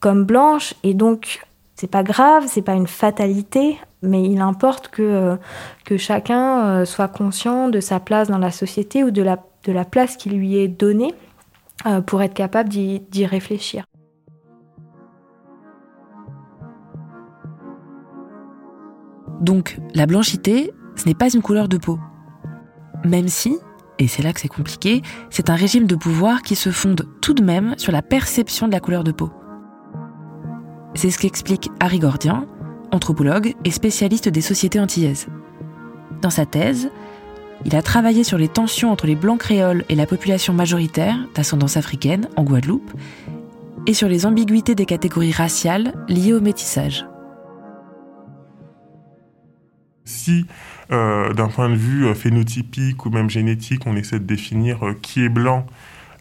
comme 0.00 0.24
blanches. 0.24 0.74
Et 0.82 0.94
donc, 0.94 1.46
c'est 1.74 1.90
pas 1.90 2.02
grave, 2.02 2.44
c'est 2.46 2.62
pas 2.62 2.74
une 2.74 2.86
fatalité, 2.86 3.78
mais 4.02 4.22
il 4.22 4.40
importe 4.40 4.88
que, 4.88 5.02
euh, 5.02 5.96
chacun 5.96 6.66
euh, 6.66 6.84
soit 6.84 7.08
conscient 7.08 7.68
de 7.68 7.80
sa 7.80 8.00
place 8.00 8.28
dans 8.28 8.38
la 8.38 8.50
société 8.50 9.02
ou 9.02 9.10
de 9.10 9.22
la, 9.22 9.38
de 9.64 9.72
la 9.72 9.84
place 9.84 10.16
qui 10.16 10.30
lui 10.30 10.56
est 10.56 10.68
donnée 10.68 11.14
pour 12.06 12.22
être 12.22 12.34
capable 12.34 12.68
d'y 12.68 13.24
réfléchir. 13.24 13.84
Donc, 19.40 19.78
la 19.94 20.06
blanchité, 20.06 20.72
ce 20.96 21.06
n'est 21.06 21.14
pas 21.14 21.32
une 21.32 21.40
couleur 21.40 21.68
de 21.68 21.78
peau. 21.78 22.00
Même 23.04 23.28
si, 23.28 23.56
et 23.98 24.08
c'est 24.08 24.22
là 24.22 24.32
que 24.32 24.40
c'est 24.40 24.48
compliqué, 24.48 25.02
c'est 25.30 25.50
un 25.50 25.54
régime 25.54 25.86
de 25.86 25.96
pouvoir 25.96 26.42
qui 26.42 26.54
se 26.54 26.70
fonde 26.70 27.06
tout 27.20 27.34
de 27.34 27.42
même 27.42 27.74
sur 27.78 27.92
la 27.92 28.02
perception 28.02 28.66
de 28.66 28.72
la 28.72 28.80
couleur 28.80 29.04
de 29.04 29.12
peau. 29.12 29.30
C'est 30.94 31.10
ce 31.10 31.18
qu'explique 31.18 31.70
Harry 31.80 31.98
Gordien, 31.98 32.46
anthropologue 32.92 33.54
et 33.64 33.70
spécialiste 33.70 34.28
des 34.28 34.40
sociétés 34.40 34.80
antillaises. 34.80 35.26
Dans 36.22 36.30
sa 36.30 36.46
thèse, 36.46 36.90
il 37.64 37.74
a 37.74 37.82
travaillé 37.82 38.24
sur 38.24 38.38
les 38.38 38.48
tensions 38.48 38.90
entre 38.90 39.06
les 39.06 39.16
blancs 39.16 39.40
créoles 39.40 39.84
et 39.88 39.94
la 39.94 40.06
population 40.06 40.52
majoritaire 40.52 41.16
d'ascendance 41.34 41.76
africaine 41.76 42.28
en 42.36 42.44
Guadeloupe, 42.44 42.92
et 43.86 43.94
sur 43.94 44.08
les 44.08 44.26
ambiguïtés 44.26 44.74
des 44.74 44.84
catégories 44.84 45.32
raciales 45.32 45.94
liées 46.08 46.34
au 46.34 46.40
métissage. 46.40 47.06
Si 50.04 50.46
euh, 50.90 51.34
d'un 51.34 51.48
point 51.48 51.68
de 51.68 51.74
vue 51.74 52.06
euh, 52.06 52.14
phénotypique 52.14 53.04
ou 53.04 53.10
même 53.10 53.28
génétique, 53.28 53.82
on 53.86 53.94
essaie 53.94 54.18
de 54.18 54.24
définir 54.24 54.86
euh, 54.86 54.94
qui 55.02 55.22
est 55.22 55.28
blanc, 55.28 55.66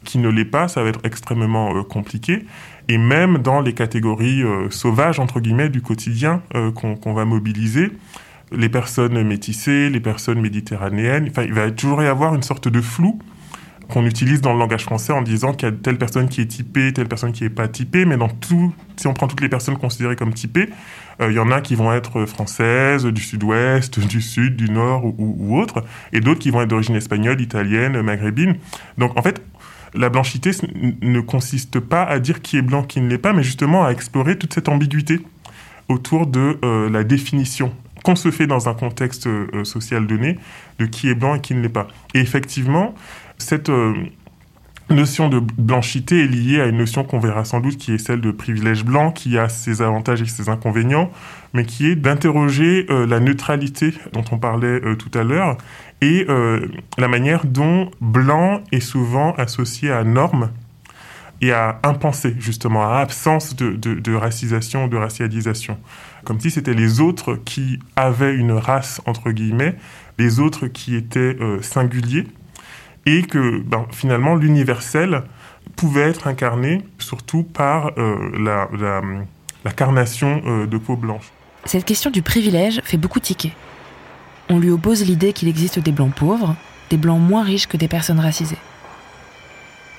qui 0.04 0.18
ne 0.18 0.28
l'est 0.28 0.44
pas, 0.44 0.68
ça 0.68 0.84
va 0.84 0.90
être 0.90 1.00
extrêmement 1.06 1.84
compliqué. 1.84 2.46
Et 2.90 2.98
même 2.98 3.38
dans 3.38 3.62
les 3.62 3.74
catégories 3.74 4.44
sauvages, 4.70 5.20
entre 5.20 5.42
guillemets, 5.42 5.68
du 5.68 5.82
quotidien 5.82 6.42
qu'on 6.76 7.14
va 7.14 7.26
mobiliser, 7.26 7.92
les 8.54 8.70
personnes 8.70 9.22
métissées, 9.24 9.90
les 9.90 10.00
personnes 10.00 10.40
méditerranéennes, 10.40 11.30
il 11.44 11.54
va 11.54 11.72
toujours 11.72 12.02
y 12.02 12.08
avoir 12.08 12.36
une 12.36 12.44
sorte 12.44 12.70
de 12.70 12.80
flou 12.80 13.20
qu'on 13.90 14.06
utilise 14.06 14.42
dans 14.42 14.54
le 14.54 14.60
langage 14.60 14.84
français 14.84 15.14
en 15.14 15.22
disant 15.22 15.54
qu'il 15.54 15.70
y 15.70 15.72
a 15.72 15.76
telle 15.76 15.98
personne 15.98 16.28
qui 16.28 16.42
est 16.42 16.46
typée, 16.46 16.92
telle 16.94 17.08
personne 17.08 17.32
qui 17.32 17.44
n'est 17.44 17.50
pas 17.50 17.68
typée, 17.68 18.06
mais 18.06 18.18
dans 18.18 18.28
tout, 18.28 18.74
si 18.98 19.08
on 19.08 19.14
prend 19.14 19.28
toutes 19.28 19.42
les 19.42 19.50
personnes 19.50 19.78
considérées 19.78 20.16
comme 20.16 20.34
typées, 20.34 20.70
euh, 21.22 21.32
il 21.32 21.36
y 21.36 21.40
en 21.40 21.52
a 21.52 21.62
qui 21.62 21.76
vont 21.76 21.94
être 21.94 22.26
françaises, 22.26 23.06
du 23.06 23.22
sud-ouest, 23.22 24.00
du 24.08 24.22
sud, 24.22 24.56
du 24.56 24.70
nord 24.70 25.06
ou, 25.06 25.16
ou 25.18 25.66
et 26.14 26.20
d'autres 26.20 26.40
qui 26.40 26.52
vont 26.52 26.62
être 26.62 26.70
d'origine 26.70 26.96
espagnole, 26.96 27.40
italienne, 27.42 28.02
maghrébine. 28.02 28.56
Donc 28.98 29.18
en 29.18 29.22
fait, 29.22 29.42
la 29.94 30.10
blanchité 30.10 30.52
ne 31.02 31.20
consiste 31.22 31.80
pas 31.80 32.04
à 32.04 32.20
dire 32.20 32.42
qui 32.42 32.58
est 32.58 32.62
blanc, 32.62 32.84
qui 32.84 33.02
ne 33.02 33.10
l'est 33.10 33.18
pas, 33.18 33.34
mais 33.34 33.44
justement 33.44 33.86
à 33.86 33.92
explorer 33.92 34.38
toute 34.38 34.54
cette 34.54 34.70
ambiguïté 34.70 35.22
autour 35.88 36.28
de 36.28 36.60
euh, 36.64 36.90
la 36.90 37.04
définition 37.04 37.72
qu'on 38.04 38.16
se 38.16 38.32
fait 38.32 38.48
dans 38.48 38.70
un 38.70 38.74
contexte 38.74 39.28
euh, 39.28 39.64
social 39.64 40.08
donné 40.08 40.38
de 40.80 40.86
qui 40.86 41.10
est 41.10 41.16
blanc 41.16 41.36
et 41.36 41.42
qui 41.42 41.54
ne 41.54 41.62
l'est 41.62 41.70
pas. 41.70 41.88
Et 42.14 42.20
effectivement, 42.20 42.94
cette 43.38 43.70
euh, 43.70 43.94
notion 44.90 45.30
de 45.30 45.40
blanchité 45.40 46.24
est 46.24 46.28
liée 46.28 46.62
à 46.62 46.66
une 46.66 46.78
notion 46.78 47.04
qu'on 47.04 47.20
verra 47.20 47.46
sans 47.46 47.60
doute 47.60 47.78
qui 47.78 47.94
est 47.94 47.98
celle 47.98 48.22
de 48.22 48.32
privilège 48.32 48.84
blanc, 48.84 49.12
qui 49.12 49.38
a 49.38 49.50
ses 49.50 49.82
avantages 49.82 50.22
et 50.22 50.26
ses 50.26 50.50
inconvénients, 50.50 51.12
mais 51.54 51.66
qui 51.66 51.88
est 51.88 51.96
d'interroger 51.96 52.86
euh, 52.90 53.06
la 53.06 53.20
neutralité 53.20 53.94
dont 54.14 54.24
on 54.32 54.38
parlait 54.38 54.82
euh, 54.84 54.96
tout 54.96 55.12
à 55.18 55.24
l'heure 55.24 55.58
et 56.02 56.28
la 57.00 57.08
manière 57.08 57.44
dont 57.44 57.90
blanc 58.02 58.62
est 58.72 58.82
souvent 58.82 59.34
associé 59.34 59.92
à 59.92 60.04
norme 60.04 60.52
et 61.42 61.52
à 61.52 61.80
impensé, 61.82 62.36
justement, 62.38 62.84
à 62.84 62.98
absence 62.98 63.56
de, 63.56 63.72
de, 63.72 63.96
de 63.96 64.14
racisation, 64.14 64.88
de 64.88 64.96
racialisation. 64.96 65.80
Comme 66.24 66.40
si 66.40 66.52
c'était 66.52 66.76
les 66.76 67.00
autres 67.00 67.34
qui 67.34 67.80
avaient 67.96 68.36
une 68.36 68.52
race, 68.52 69.02
entre 69.08 69.32
guillemets, 69.32 69.76
les 70.20 70.40
autres 70.40 70.68
qui 70.68 70.96
étaient 70.96 71.36
singuliers 71.62 72.28
et 73.08 73.24
que 73.24 73.62
ben, 73.62 73.88
finalement 73.92 74.36
l'universel 74.36 75.24
pouvait 75.76 76.02
être 76.02 76.28
incarné 76.28 76.86
surtout 77.00 77.44
par 77.44 77.92
euh, 77.98 78.68
la, 79.64 79.72
carnation 79.72 80.42
euh, 80.46 80.68
de 80.68 80.78
peau 80.78 80.96
blanche. 80.96 81.32
Cette 81.66 81.86
question 81.86 82.12
du 82.12 82.22
privilège 82.22 82.82
fait 82.84 82.98
beaucoup 82.98 83.20
tiquer. 83.20 83.54
On 84.50 84.60
lui 84.60 84.70
oppose 84.70 85.06
l'idée 85.06 85.34
qu'il 85.34 85.48
existe 85.48 85.80
des 85.80 85.92
blancs 85.92 86.14
pauvres, 86.14 86.56
des 86.90 86.98
blancs 86.98 87.20
moins 87.20 87.44
riches 87.44 87.68
que 87.68 87.78
des 87.78 87.88
personnes 87.88 88.20
racisées. 88.20 88.58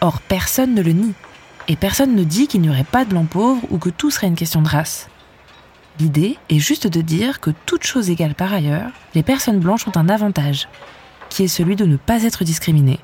Or, 0.01 0.21
personne 0.21 0.75
ne 0.75 0.83
le 0.83 0.93
nie, 0.93 1.15
et 1.67 1.77
personne 1.77 2.15
ne 2.15 2.25
dit 2.25 2.47
qu'il 2.47 2.61
n'y 2.61 2.71
aurait 2.71 2.85
pas 2.85 3.05
de 3.05 3.11
blancs 3.11 3.29
pauvres 3.29 3.63
ou 3.71 3.79
que 3.79 3.91
tout 3.91 4.11
serait 4.11 4.27
une 4.27 4.37
question 4.37 4.63
de 4.63 4.69
race. 4.69 5.09
L'idée 5.99 6.37
est 6.49 6.59
juste 6.59 6.87
de 6.87 7.01
dire 7.01 7.41
que 7.41 7.51
toutes 7.67 7.85
choses 7.85 8.11
égales 8.11 8.35
par 8.35 8.53
ailleurs, 8.53 8.91
les 9.15 9.23
personnes 9.23 9.59
blanches 9.59 9.87
ont 9.87 9.97
un 9.97 10.09
avantage, 10.09 10.69
qui 11.29 11.45
est 11.45 11.49
celui 11.49 11.77
de 11.77 11.85
ne 11.85 11.97
pas 11.97 12.25
être 12.25 12.45
discriminé. 12.45 12.99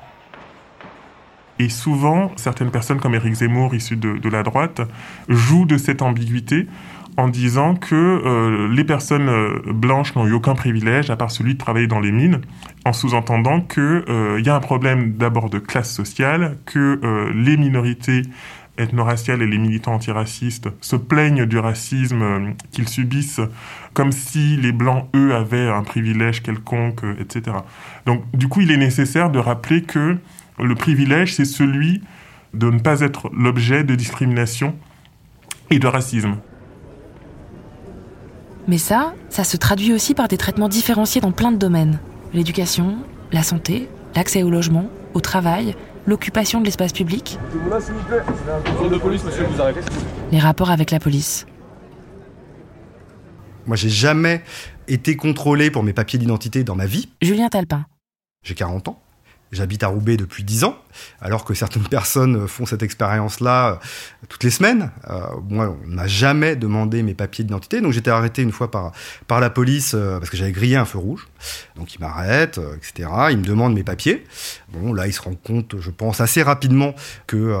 Et 1.59 1.69
souvent, 1.69 2.31
certaines 2.35 2.71
personnes 2.71 2.99
comme 2.99 3.15
Éric 3.15 3.35
Zemmour, 3.35 3.75
issu 3.75 3.95
de, 3.95 4.29
la 4.29 4.43
droite, 4.43 4.81
jouent 5.29 5.65
de 5.65 5.77
cette 5.77 6.01
ambiguïté 6.01 6.67
en 7.17 7.29
disant 7.29 7.75
que 7.75 7.95
euh, 7.95 8.67
les 8.73 8.83
personnes 8.83 9.29
euh, 9.29 9.61
blanches 9.67 10.15
n'ont 10.15 10.27
eu 10.27 10.33
aucun 10.33 10.53
privilège 10.53 11.09
à 11.09 11.15
part 11.15 11.31
celui 11.31 11.53
de 11.53 11.57
travailler 11.57 11.87
dans 11.87 12.01
les 12.01 12.11
mines, 12.11 12.41
en 12.83 12.91
sous-entendant 12.91 13.61
qu'il 13.61 13.81
euh, 13.81 14.41
y 14.43 14.49
a 14.49 14.55
un 14.55 14.59
problème 14.59 15.13
d'abord 15.13 15.49
de 15.49 15.59
classe 15.59 15.93
sociale, 15.93 16.57
que 16.65 17.31
les 17.33 17.55
minorités 17.55 18.23
ethno-raciales 18.77 19.41
et 19.41 19.47
les 19.47 19.57
militants 19.57 19.93
antiracistes 19.93 20.67
se 20.81 20.95
plaignent 20.95 21.45
du 21.45 21.57
racisme 21.57 22.21
euh, 22.21 22.51
qu'ils 22.71 22.87
subissent 22.87 23.41
comme 23.93 24.11
si 24.11 24.57
les 24.57 24.71
blancs, 24.71 25.07
eux, 25.15 25.33
avaient 25.33 25.69
un 25.69 25.83
privilège 25.83 26.43
quelconque, 26.43 27.03
euh, 27.03 27.15
etc. 27.19 27.57
Donc, 28.05 28.23
du 28.33 28.47
coup, 28.47 28.61
il 28.61 28.71
est 28.71 28.77
nécessaire 28.77 29.29
de 29.29 29.39
rappeler 29.39 29.83
que 29.83 30.17
le 30.59 30.75
privilège, 30.75 31.33
c'est 31.35 31.45
celui 31.45 32.01
de 32.53 32.69
ne 32.69 32.79
pas 32.79 33.01
être 33.01 33.29
l'objet 33.33 33.83
de 33.83 33.95
discrimination 33.95 34.75
et 35.69 35.79
de 35.79 35.87
racisme. 35.87 36.37
Mais 38.67 38.77
ça, 38.77 39.13
ça 39.29 39.43
se 39.43 39.57
traduit 39.57 39.93
aussi 39.93 40.13
par 40.13 40.27
des 40.27 40.37
traitements 40.37 40.69
différenciés 40.69 41.21
dans 41.21 41.31
plein 41.31 41.51
de 41.51 41.57
domaines. 41.57 41.99
L'éducation, 42.33 42.97
la 43.31 43.43
santé, 43.43 43.87
l'accès 44.15 44.43
au 44.43 44.49
logement, 44.49 44.87
au 45.13 45.21
travail, 45.21 45.75
l'occupation 46.05 46.59
de 46.59 46.65
l'espace 46.65 46.93
public. 46.93 47.37
Les 50.31 50.39
rapports 50.39 50.69
avec 50.69 50.91
la 50.91 50.99
police. 50.99 51.45
Moi, 53.65 53.75
j'ai 53.75 53.89
jamais 53.89 54.43
été 54.87 55.15
contrôlé 55.15 55.71
pour 55.71 55.83
mes 55.83 55.93
papiers 55.93 56.19
d'identité 56.19 56.63
dans 56.63 56.75
ma 56.75 56.85
vie. 56.85 57.09
Julien 57.21 57.49
Talpin. 57.49 57.85
J'ai 58.43 58.53
40 58.53 58.89
ans. 58.89 59.01
J'habite 59.55 59.83
à 59.83 59.87
Roubaix 59.87 60.17
depuis 60.17 60.43
10 60.43 60.65
ans, 60.65 60.77
alors 61.21 61.45
que 61.45 61.53
certaines 61.53 61.87
personnes 61.89 62.47
font 62.47 62.65
cette 62.65 62.83
expérience-là 62.83 63.71
euh, 63.71 63.75
toutes 64.27 64.43
les 64.43 64.49
semaines. 64.49 64.91
Euh, 65.09 65.21
moi, 65.49 65.75
on 65.83 65.87
n'a 65.87 66.07
jamais 66.07 66.55
demandé 66.55 67.03
mes 67.03 67.13
papiers 67.13 67.45
d'identité, 67.45 67.79
donc 67.79 67.93
j'étais 67.93 68.11
arrêté 68.11 68.41
une 68.41 68.51
fois 68.51 68.69
par, 68.69 68.91
la 69.29 69.49
police 69.49 69.93
euh, 69.95 70.19
parce 70.19 70.29
que 70.29 70.37
j'avais 70.37 70.51
grillé 70.51 70.75
un 70.75 70.85
feu 70.85 70.97
rouge. 70.97 71.27
Donc 71.75 71.95
il 71.95 72.01
m'arrête, 72.01 72.59
etc. 72.77 73.09
Il 73.31 73.37
me 73.37 73.45
demande 73.45 73.73
mes 73.73 73.83
papiers. 73.83 74.25
Bon, 74.69 74.93
là, 74.93 75.07
il 75.07 75.13
se 75.13 75.21
rend 75.21 75.35
compte, 75.35 75.79
je 75.79 75.89
pense, 75.89 76.19
assez 76.19 76.43
rapidement 76.43 76.93
que 77.27 77.55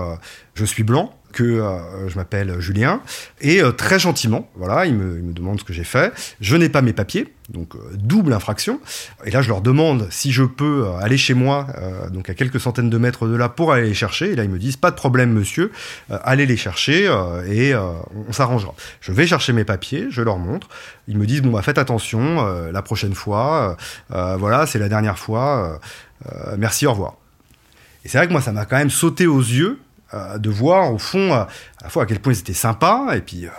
je 0.53 0.65
suis 0.65 0.83
blanc 0.83 1.13
que 1.35 1.43
euh, 1.43 2.07
je 2.07 2.15
m'appelle 2.15 2.59
Julien. 2.59 3.01
Et 3.41 3.61
euh, 3.61 3.71
très 3.71 3.99
gentiment, 3.99 4.49
voilà, 4.55 4.85
il 4.85 4.95
me, 4.95 5.33
demande 5.33 5.59
ce 5.59 5.65
que 5.65 5.73
j'ai 5.73 5.83
fait. 5.83 6.13
Je 6.39 6.55
n'ai 6.55 6.69
pas 6.69 6.81
mes 6.81 6.93
papiers, 6.93 7.27
donc 7.49 7.75
euh, 7.75 7.79
double 7.93 8.31
infraction. 8.31 8.79
Et 9.25 9.31
là, 9.31 9.41
je 9.41 9.49
leur 9.49 9.59
demande 9.59 10.07
si 10.09 10.31
je 10.31 10.43
peux 10.43 10.87
aller 11.01 11.17
chez 11.17 11.33
moi, 11.33 11.67
donc 12.11 12.29
à 12.29 12.33
quelques 12.33 12.59
centaines 12.59 12.89
de 12.89 12.97
mètres 12.97 13.27
de 13.27 13.35
là, 13.35 13.49
pour 13.49 13.73
aller 13.73 13.87
les 13.89 13.93
chercher. 13.93 14.31
Et 14.31 14.35
là, 14.35 14.45
ils 14.45 14.49
me 14.49 14.57
disent 14.57 14.77
pas 14.77 14.91
de 14.91 14.95
problème, 14.95 15.33
monsieur, 15.33 15.71
allez 16.09 16.45
les 16.45 16.55
chercher 16.55 17.05
et 17.49 17.75
on, 17.75 18.31
s'arrangera. 18.31 18.73
Je 19.01 19.11
vais 19.11 19.27
chercher 19.27 19.51
mes 19.51 19.65
papiers, 19.65 20.07
je 20.09 20.21
leur 20.21 20.37
montre. 20.37 20.69
Ils 21.09 21.17
me 21.17 21.25
disent 21.25 21.41
bon 21.41 21.51
bah 21.51 21.61
faites 21.61 21.77
attention, 21.77 22.45
la 22.71 22.81
prochaine 22.81 23.13
fois, 23.13 23.75
voilà, 24.09 24.65
c'est 24.65 24.79
la 24.79 24.87
dernière 24.87 25.19
fois. 25.19 25.79
merci, 26.57 26.87
au 26.87 26.91
revoir. 26.91 27.15
Et 28.05 28.07
c'est 28.07 28.19
vrai 28.19 28.27
que 28.27 28.31
moi, 28.31 28.41
ça 28.41 28.53
m'a 28.53 28.65
quand 28.65 28.77
même 28.77 28.91
sauté 28.91 29.27
aux 29.27 29.39
yeux 29.39 29.79
de 30.13 30.49
voir 30.49 30.93
au 30.93 30.97
fond 30.97 31.33
à 31.33 31.47
la 31.81 31.89
fois 31.89 32.03
à 32.03 32.05
quel 32.05 32.19
point 32.19 32.33
ils 32.33 32.39
étaient 32.39 32.53
sympas 32.53 33.15
et 33.15 33.21
puis 33.21 33.45
euh, 33.45 33.49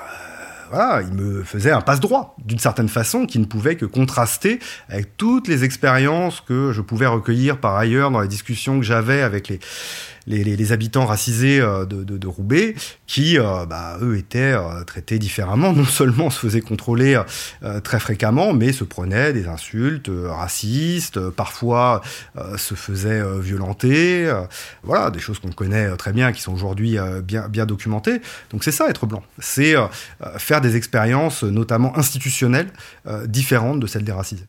voilà, 0.70 1.02
ils 1.02 1.12
me 1.12 1.42
faisaient 1.44 1.70
un 1.70 1.80
passe-droit 1.80 2.34
d'une 2.44 2.58
certaine 2.58 2.88
façon 2.88 3.26
qui 3.26 3.38
ne 3.38 3.44
pouvait 3.44 3.76
que 3.76 3.86
contraster 3.86 4.58
avec 4.88 5.16
toutes 5.16 5.48
les 5.48 5.64
expériences 5.64 6.40
que 6.40 6.72
je 6.72 6.80
pouvais 6.80 7.06
recueillir 7.06 7.58
par 7.58 7.76
ailleurs 7.76 8.10
dans 8.10 8.20
les 8.20 8.28
discussions 8.28 8.78
que 8.78 8.84
j'avais 8.84 9.22
avec 9.22 9.48
les, 9.48 9.60
les, 10.26 10.72
habitants 10.72 11.06
racisés 11.06 11.60
euh, 11.60 11.84
de, 11.86 12.26
Roubaix, 12.26 12.74
qui, 13.06 13.38
euh, 13.38 13.66
bah, 13.66 13.98
eux, 14.02 14.16
étaient 14.16 14.52
euh, 14.52 14.84
traités 14.84 15.18
différemment. 15.18 15.72
Non 15.76 15.84
seulement 15.84 16.30
se 16.30 16.38
faisaient 16.38 16.62
contrôler 16.62 17.20
très 17.84 18.00
fréquemment, 18.00 18.54
mais 18.54 18.72
se 18.72 18.82
prenaient 18.82 19.32
des 19.34 19.46
insultes 19.46 20.10
racistes, 20.10 21.20
parfois 21.30 22.00
se 22.56 22.74
faisaient 22.74 23.22
violenter. 23.40 24.32
voilà, 24.82 25.10
des 25.10 25.18
choses 25.18 25.38
qu'on 25.38 25.52
connaît 25.52 25.94
très 25.96 26.12
bien, 26.12 26.32
qui 26.32 26.40
sont 26.40 26.54
aujourd'hui 26.54 26.96
bien, 27.22 27.48
bien 27.48 27.66
documentées. 27.66 28.20
Donc 28.50 28.64
c'est 28.64 28.72
ça, 28.72 28.88
être 28.88 29.06
blanc. 29.06 29.22
C'est 29.38 29.74
faire 30.38 30.62
des 30.62 30.76
expériences, 30.76 31.42
notamment 31.42 31.96
institutionnelles, 31.98 32.72
différentes 33.26 33.80
de 33.80 33.86
celles 33.86 34.04
des 34.04 34.12
racisés. 34.12 34.46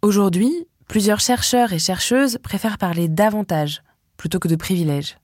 Aujourd'hui, 0.00 0.66
plusieurs 0.88 1.20
chercheurs 1.20 1.72
et 1.74 1.78
chercheuses 1.78 2.38
préfèrent 2.42 2.78
parler 2.78 3.08
davantage 3.08 3.82
plutôt 4.20 4.38
que 4.38 4.48
de 4.48 4.56
privilège. 4.56 5.16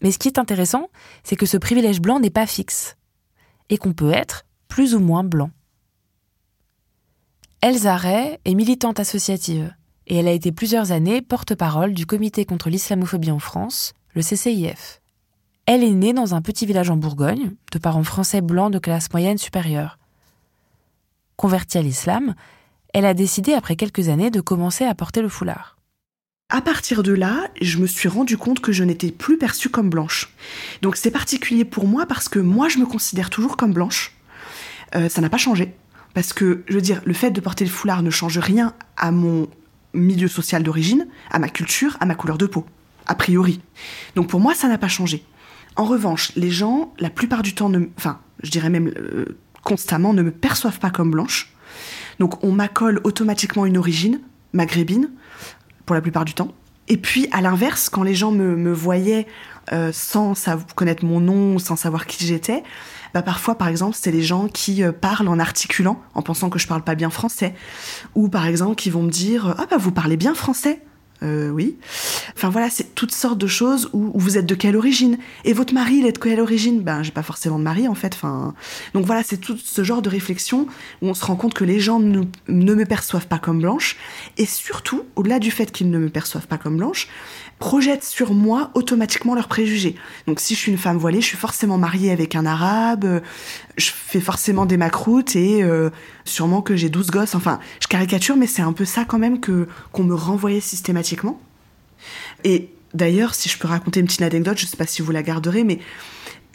Mais 0.00 0.12
ce 0.12 0.18
qui 0.18 0.28
est 0.28 0.38
intéressant, 0.38 0.88
c'est 1.24 1.36
que 1.36 1.44
ce 1.44 1.58
privilège 1.58 2.00
blanc 2.00 2.18
n'est 2.18 2.30
pas 2.30 2.46
fixe, 2.46 2.96
et 3.68 3.76
qu'on 3.76 3.92
peut 3.92 4.12
être 4.12 4.46
plus 4.66 4.94
ou 4.94 4.98
moins 4.98 5.24
blanc. 5.24 5.50
Elsa 7.60 8.00
est 8.46 8.54
militante 8.54 8.98
associative, 8.98 9.74
et 10.06 10.16
elle 10.16 10.26
a 10.26 10.32
été 10.32 10.52
plusieurs 10.52 10.90
années 10.90 11.20
porte-parole 11.20 11.92
du 11.92 12.06
Comité 12.06 12.46
contre 12.46 12.70
l'islamophobie 12.70 13.30
en 13.30 13.38
France, 13.38 13.92
le 14.14 14.22
CCIF. 14.22 15.02
Elle 15.66 15.84
est 15.84 15.90
née 15.90 16.14
dans 16.14 16.34
un 16.34 16.40
petit 16.40 16.64
village 16.64 16.88
en 16.88 16.96
Bourgogne, 16.96 17.52
de 17.72 17.78
parents 17.78 18.04
français 18.04 18.40
blancs 18.40 18.72
de 18.72 18.78
classe 18.78 19.12
moyenne 19.12 19.36
supérieure. 19.36 19.98
Convertie 21.36 21.76
à 21.76 21.82
l'islam, 21.82 22.34
elle 22.94 23.04
a 23.04 23.12
décidé 23.12 23.52
après 23.52 23.76
quelques 23.76 24.08
années 24.08 24.30
de 24.30 24.40
commencer 24.40 24.86
à 24.86 24.94
porter 24.94 25.20
le 25.20 25.28
foulard. 25.28 25.76
À 26.52 26.60
partir 26.60 27.04
de 27.04 27.12
là, 27.12 27.48
je 27.62 27.78
me 27.78 27.86
suis 27.86 28.08
rendu 28.08 28.36
compte 28.36 28.58
que 28.58 28.72
je 28.72 28.82
n'étais 28.82 29.12
plus 29.12 29.38
perçue 29.38 29.68
comme 29.68 29.88
blanche. 29.88 30.34
Donc 30.82 30.96
c'est 30.96 31.12
particulier 31.12 31.64
pour 31.64 31.86
moi 31.86 32.06
parce 32.06 32.28
que 32.28 32.40
moi 32.40 32.68
je 32.68 32.78
me 32.78 32.86
considère 32.86 33.30
toujours 33.30 33.56
comme 33.56 33.72
blanche. 33.72 34.16
Euh, 34.96 35.08
ça 35.08 35.20
n'a 35.20 35.30
pas 35.30 35.36
changé. 35.36 35.72
Parce 36.12 36.32
que, 36.32 36.64
je 36.66 36.74
veux 36.74 36.80
dire, 36.80 37.02
le 37.04 37.14
fait 37.14 37.30
de 37.30 37.40
porter 37.40 37.64
le 37.64 37.70
foulard 37.70 38.02
ne 38.02 38.10
change 38.10 38.38
rien 38.38 38.74
à 38.96 39.12
mon 39.12 39.48
milieu 39.94 40.26
social 40.26 40.64
d'origine, 40.64 41.06
à 41.30 41.38
ma 41.38 41.48
culture, 41.48 41.96
à 42.00 42.04
ma 42.04 42.16
couleur 42.16 42.36
de 42.36 42.46
peau, 42.46 42.66
a 43.06 43.14
priori. 43.14 43.60
Donc 44.16 44.28
pour 44.28 44.40
moi, 44.40 44.54
ça 44.54 44.66
n'a 44.66 44.76
pas 44.76 44.88
changé. 44.88 45.24
En 45.76 45.84
revanche, 45.84 46.32
les 46.34 46.50
gens, 46.50 46.92
la 46.98 47.10
plupart 47.10 47.42
du 47.42 47.54
temps, 47.54 47.68
ne, 47.68 47.86
enfin, 47.96 48.18
je 48.42 48.50
dirais 48.50 48.70
même 48.70 48.92
euh, 48.96 49.38
constamment, 49.62 50.12
ne 50.12 50.22
me 50.22 50.32
perçoivent 50.32 50.80
pas 50.80 50.90
comme 50.90 51.12
blanche. 51.12 51.52
Donc 52.18 52.42
on 52.42 52.50
m'accole 52.50 53.00
automatiquement 53.04 53.66
une 53.66 53.78
origine 53.78 54.20
maghrébine, 54.52 55.10
la 55.94 56.00
plupart 56.00 56.24
du 56.24 56.34
temps. 56.34 56.48
Et 56.88 56.96
puis, 56.96 57.28
à 57.30 57.40
l'inverse, 57.40 57.88
quand 57.88 58.02
les 58.02 58.14
gens 58.14 58.32
me, 58.32 58.72
voyaient 58.72 59.26
euh, 59.72 59.90
sans 59.92 60.34
connaître 60.74 61.04
mon 61.04 61.20
nom, 61.20 61.58
sans 61.58 61.76
savoir 61.76 62.06
qui 62.06 62.26
j'étais, 62.26 62.64
bah 63.14 63.22
parfois, 63.22 63.56
par 63.56 63.68
exemple, 63.68 63.96
c'est 63.98 64.10
les 64.10 64.22
gens 64.22 64.48
qui 64.48 64.82
euh, 64.82 64.92
parlent 64.92 65.28
en 65.28 65.38
articulant, 65.38 66.00
en 66.14 66.22
pensant 66.22 66.50
que 66.50 66.58
je 66.58 66.66
parle 66.66 66.82
pas 66.82 66.94
bien 66.94 67.10
français, 67.10 67.54
ou 68.14 68.28
par 68.28 68.46
exemple, 68.46 68.76
qui 68.76 68.90
vont 68.90 69.02
me 69.02 69.10
dire 69.10 69.54
ah 69.58 69.66
bah 69.70 69.76
vous 69.78 69.92
parlez 69.92 70.16
bien 70.16 70.34
français. 70.34 70.82
Euh, 71.22 71.50
oui. 71.50 71.76
Enfin 72.34 72.48
voilà, 72.48 72.70
c'est 72.70 72.94
toutes 72.94 73.12
sortes 73.12 73.38
de 73.38 73.46
choses 73.46 73.90
où, 73.92 74.10
vous 74.14 74.38
êtes 74.38 74.46
de 74.46 74.54
quelle 74.54 74.76
origine 74.76 75.18
Et 75.44 75.52
votre 75.52 75.74
mari, 75.74 75.96
il 75.96 76.06
est 76.06 76.12
de 76.12 76.18
quelle 76.18 76.40
origine? 76.40 76.80
Ben, 76.80 77.02
j'ai 77.02 77.12
pas 77.12 77.22
forcément 77.22 77.58
de 77.58 77.64
mari 77.64 77.88
en 77.88 77.94
fait. 77.94 78.14
Enfin, 78.14 78.54
donc 78.94 79.04
voilà, 79.04 79.22
c'est 79.22 79.36
tout 79.36 79.56
ce 79.56 79.84
genre 79.84 80.02
de 80.02 80.08
réflexion 80.08 80.66
où 81.02 81.08
on 81.08 81.14
se 81.14 81.24
rend 81.24 81.36
compte 81.36 81.54
que 81.54 81.64
les 81.64 81.80
gens 81.80 82.00
ne, 82.00 82.22
ne 82.48 82.74
me 82.74 82.84
perçoivent 82.84 83.26
pas 83.26 83.38
comme 83.38 83.60
blanche, 83.60 83.96
et 84.36 84.46
surtout, 84.46 85.04
au-delà 85.16 85.38
du 85.38 85.50
fait 85.50 85.70
qu'ils 85.70 85.90
ne 85.90 85.98
me 85.98 86.08
perçoivent 86.08 86.46
pas 86.46 86.58
comme 86.58 86.76
blanche, 86.76 87.08
projettent 87.60 88.04
sur 88.04 88.32
moi 88.32 88.70
automatiquement 88.74 89.34
leurs 89.34 89.46
préjugés. 89.46 89.94
Donc 90.26 90.40
si 90.40 90.54
je 90.54 90.58
suis 90.58 90.72
une 90.72 90.78
femme 90.78 90.96
voilée, 90.96 91.20
je 91.20 91.26
suis 91.26 91.36
forcément 91.36 91.76
mariée 91.78 92.10
avec 92.10 92.34
un 92.34 92.46
arabe, 92.46 93.04
euh, 93.04 93.20
je 93.76 93.90
fais 93.94 94.18
forcément 94.18 94.64
des 94.66 94.78
macroutes 94.78 95.36
et 95.36 95.62
euh, 95.62 95.90
sûrement 96.24 96.62
que 96.62 96.74
j'ai 96.74 96.88
12 96.88 97.10
gosses. 97.10 97.34
Enfin, 97.34 97.60
je 97.80 97.86
caricature, 97.86 98.34
mais 98.34 98.46
c'est 98.46 98.62
un 98.62 98.72
peu 98.72 98.86
ça 98.86 99.04
quand 99.04 99.18
même 99.18 99.40
que 99.40 99.68
qu'on 99.92 100.04
me 100.04 100.14
renvoyait 100.14 100.60
systématiquement. 100.60 101.38
Et 102.44 102.70
d'ailleurs, 102.94 103.34
si 103.34 103.50
je 103.50 103.58
peux 103.58 103.68
raconter 103.68 104.00
une 104.00 104.06
petite 104.06 104.22
anecdote, 104.22 104.58
je 104.58 104.64
sais 104.64 104.78
pas 104.78 104.86
si 104.86 105.02
vous 105.02 105.12
la 105.12 105.22
garderez, 105.22 105.62
mais 105.62 105.80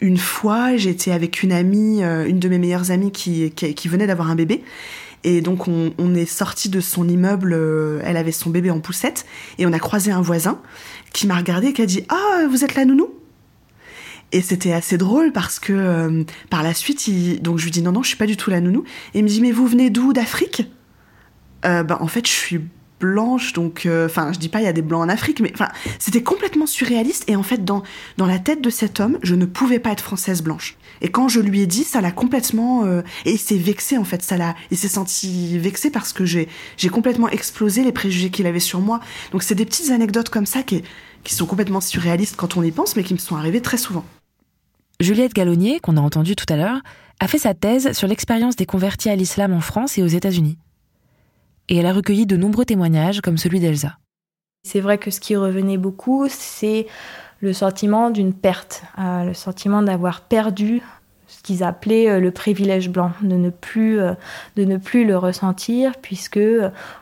une 0.00 0.18
fois, 0.18 0.76
j'étais 0.76 1.12
avec 1.12 1.42
une 1.42 1.52
amie, 1.52 2.02
euh, 2.02 2.26
une 2.26 2.40
de 2.40 2.48
mes 2.48 2.58
meilleures 2.58 2.90
amies 2.90 3.12
qui, 3.12 3.52
venait 3.88 4.08
d'avoir 4.08 4.28
un 4.28 4.34
bébé. 4.34 4.62
Et 5.28 5.40
donc 5.40 5.66
on, 5.66 6.14
est 6.14 6.24
sorti 6.24 6.68
de 6.68 6.80
son 6.80 7.08
immeuble, 7.08 7.52
elle 8.04 8.16
avait 8.16 8.30
son 8.30 8.48
bébé 8.48 8.70
en 8.70 8.78
poussette, 8.78 9.26
et 9.58 9.66
on 9.66 9.72
a 9.72 9.78
croisé 9.80 10.12
un 10.12 10.20
voisin 10.22 10.60
qui 11.12 11.26
m'a 11.26 11.34
regardé 11.34 11.66
et 11.66 11.72
qui 11.72 11.82
a 11.82 11.86
dit 11.86 12.04
Ah, 12.08 12.46
vous 12.48 12.62
êtes 12.62 12.76
la 12.76 12.84
nounou? 12.84 13.08
Et 14.30 14.40
c'était 14.40 14.72
assez 14.72 14.98
drôle 14.98 15.32
parce 15.32 15.58
que 15.58 15.72
euh, 15.72 16.22
par 16.48 16.62
la 16.62 16.74
suite, 16.74 17.08
il... 17.08 17.42
donc 17.42 17.58
je 17.58 17.64
lui 17.64 17.72
dis 17.72 17.82
non, 17.82 17.90
non, 17.90 18.04
je 18.04 18.08
suis 18.08 18.16
pas 18.16 18.26
du 18.26 18.36
tout 18.36 18.50
la 18.50 18.60
nounou. 18.60 18.84
Et 19.14 19.18
il 19.18 19.24
me 19.24 19.28
dit 19.28 19.40
mais 19.40 19.50
vous 19.50 19.66
venez 19.66 19.90
d'où? 19.90 20.12
D'Afrique? 20.12 20.70
Euh, 21.64 21.82
bah, 21.82 21.98
En 22.00 22.06
fait, 22.06 22.24
je 22.24 22.32
suis 22.32 22.60
blanche, 23.00 23.52
donc 23.52 23.86
euh, 23.86 24.06
enfin, 24.06 24.32
je 24.32 24.38
dis 24.38 24.48
pas 24.48 24.60
il 24.60 24.64
y 24.64 24.68
a 24.68 24.72
des 24.72 24.82
blancs 24.82 25.02
en 25.02 25.08
Afrique, 25.08 25.40
mais 25.40 25.50
enfin, 25.54 25.68
c'était 25.98 26.22
complètement 26.22 26.66
surréaliste. 26.66 27.24
Et 27.28 27.36
en 27.36 27.42
fait, 27.42 27.64
dans, 27.64 27.82
dans 28.16 28.26
la 28.26 28.38
tête 28.38 28.62
de 28.62 28.70
cet 28.70 29.00
homme, 29.00 29.18
je 29.22 29.34
ne 29.34 29.44
pouvais 29.44 29.78
pas 29.78 29.90
être 29.90 30.02
française 30.02 30.42
blanche. 30.42 30.76
Et 31.02 31.10
quand 31.10 31.28
je 31.28 31.40
lui 31.40 31.60
ai 31.60 31.66
dit, 31.66 31.84
ça 31.84 32.00
l'a 32.00 32.10
complètement. 32.10 32.86
et 33.26 33.32
il 33.32 33.38
s'est 33.38 33.58
vexé 33.58 33.98
en 33.98 34.04
fait, 34.04 34.22
ça 34.22 34.36
l'a. 34.36 34.54
Il 34.70 34.78
s'est 34.78 34.88
senti 34.88 35.58
vexé 35.58 35.90
parce 35.90 36.12
que 36.12 36.24
j'ai 36.24 36.48
complètement 36.90 37.28
explosé 37.28 37.84
les 37.84 37.92
préjugés 37.92 38.30
qu'il 38.30 38.46
avait 38.46 38.60
sur 38.60 38.80
moi. 38.80 39.00
Donc 39.32 39.42
c'est 39.42 39.54
des 39.54 39.66
petites 39.66 39.90
anecdotes 39.90 40.30
comme 40.30 40.46
ça 40.46 40.62
qui 40.62 40.82
qui 41.26 41.34
sont 41.34 41.46
complètement 41.46 41.80
surréalistes 41.80 42.36
quand 42.36 42.56
on 42.56 42.62
y 42.62 42.70
pense, 42.70 42.94
mais 42.94 43.02
qui 43.02 43.12
me 43.12 43.18
sont 43.18 43.34
arrivées 43.34 43.60
très 43.60 43.78
souvent. 43.78 44.04
Juliette 45.00 45.34
Gallonnier, 45.34 45.80
qu'on 45.80 45.96
a 45.96 46.00
entendu 46.00 46.36
tout 46.36 46.46
à 46.48 46.56
l'heure, 46.56 46.80
a 47.18 47.26
fait 47.26 47.38
sa 47.38 47.52
thèse 47.52 47.92
sur 47.92 48.06
l'expérience 48.06 48.54
des 48.56 48.64
convertis 48.64 49.10
à 49.10 49.16
l'islam 49.16 49.52
en 49.52 49.60
France 49.60 49.98
et 49.98 50.02
aux 50.02 50.06
États-Unis. 50.06 50.56
Et 51.68 51.76
elle 51.76 51.86
a 51.86 51.92
recueilli 51.92 52.26
de 52.26 52.36
nombreux 52.36 52.64
témoignages 52.64 53.20
comme 53.20 53.38
celui 53.38 53.60
d'Elsa. 53.60 53.98
C'est 54.62 54.80
vrai 54.80 54.98
que 54.98 55.10
ce 55.10 55.20
qui 55.20 55.36
revenait 55.36 55.78
beaucoup, 55.78 56.26
c'est 56.28 56.86
le 57.40 57.52
sentiment 57.52 58.10
d'une 58.10 58.34
perte, 58.34 58.82
le 58.98 59.32
sentiment 59.34 59.82
d'avoir 59.82 60.22
perdu 60.22 60.82
ce 61.28 61.42
qu'ils 61.42 61.62
appelaient 61.64 62.20
le 62.20 62.30
privilège 62.30 62.88
blanc, 62.88 63.12
de 63.20 63.34
ne 63.36 63.50
plus, 63.50 63.98
de 63.98 64.64
ne 64.64 64.76
plus 64.76 65.04
le 65.04 65.18
ressentir, 65.18 65.92
puisque 66.00 66.40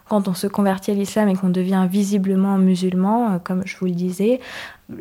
quand 0.09 0.29
on 0.29 0.35
se 0.35 0.46
convertit 0.46 0.90
à 0.90 0.94
l'islam 0.94 1.29
et 1.29 1.35
qu'on 1.35 1.50
devient 1.50 1.87
visiblement 1.90 2.59
musulman, 2.59 3.38
comme 3.38 3.62
je 3.66 3.77
vous 3.77 3.87
le 3.87 3.92
disais, 3.92 4.40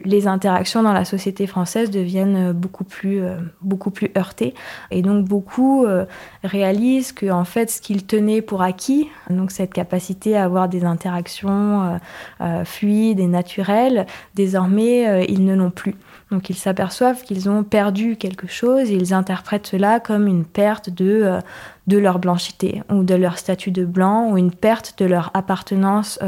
les 0.05 0.27
interactions 0.27 0.81
dans 0.81 0.93
la 0.93 1.03
société 1.03 1.45
française 1.45 1.91
deviennent 1.91 2.53
beaucoup 2.53 2.85
plus, 2.85 3.21
euh, 3.21 3.35
beaucoup 3.61 3.91
plus 3.91 4.11
heurtées. 4.17 4.53
Et 4.91 5.01
donc 5.01 5.25
beaucoup 5.25 5.85
euh, 5.85 6.05
réalisent 6.43 7.11
que 7.11 7.29
en 7.29 7.43
fait, 7.43 7.69
ce 7.69 7.81
qu'ils 7.81 8.05
tenaient 8.05 8.41
pour 8.41 8.61
acquis, 8.61 9.09
donc 9.29 9.51
cette 9.51 9.73
capacité 9.73 10.37
à 10.37 10.45
avoir 10.45 10.69
des 10.69 10.85
interactions 10.85 11.99
euh, 12.41 12.63
fluides 12.63 13.19
et 13.19 13.27
naturelles, 13.27 14.05
désormais, 14.35 15.25
ils 15.27 15.43
ne 15.43 15.55
l'ont 15.55 15.71
plus. 15.71 15.95
Donc 16.31 16.49
ils 16.49 16.55
s'aperçoivent 16.55 17.21
qu'ils 17.21 17.49
ont 17.49 17.63
perdu 17.63 18.15
quelque 18.15 18.47
chose 18.47 18.89
et 18.89 18.95
ils 18.95 19.13
interprètent 19.13 19.67
cela 19.67 19.99
comme 19.99 20.27
une 20.27 20.45
perte 20.45 20.89
de, 20.89 21.39
de 21.87 21.97
leur 21.97 22.19
blanchité 22.19 22.81
ou 22.89 23.03
de 23.03 23.15
leur 23.15 23.37
statut 23.37 23.71
de 23.71 23.85
blanc 23.85 24.31
ou 24.31 24.37
une 24.37 24.51
perte 24.51 24.95
de 24.99 25.05
leur 25.05 25.31
appartenance 25.33 26.19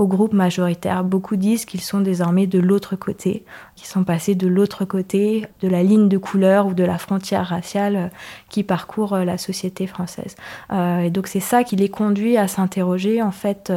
au 0.00 0.06
groupe 0.06 0.32
majoritaire. 0.32 1.04
Beaucoup 1.04 1.36
disent 1.36 1.66
qu'ils 1.66 1.82
sont 1.82 2.00
désormais 2.00 2.46
de 2.46 2.58
l'autre 2.58 2.96
côté, 2.96 3.44
qu'ils 3.76 3.86
sont 3.86 4.02
passés 4.02 4.34
de 4.34 4.48
l'autre 4.48 4.86
côté 4.86 5.46
de 5.60 5.68
la 5.68 5.82
ligne 5.82 6.08
de 6.08 6.16
couleur 6.16 6.66
ou 6.66 6.72
de 6.72 6.84
la 6.84 6.96
frontière 6.96 7.46
raciale 7.46 7.96
euh, 7.96 8.06
qui 8.48 8.62
parcourt 8.62 9.12
euh, 9.12 9.24
la 9.24 9.36
société 9.36 9.86
française. 9.86 10.36
Euh, 10.72 11.00
et 11.00 11.10
donc 11.10 11.26
c'est 11.26 11.40
ça 11.40 11.64
qui 11.64 11.76
les 11.76 11.90
conduit 11.90 12.38
à 12.38 12.48
s'interroger 12.48 13.20
en 13.20 13.30
fait 13.30 13.72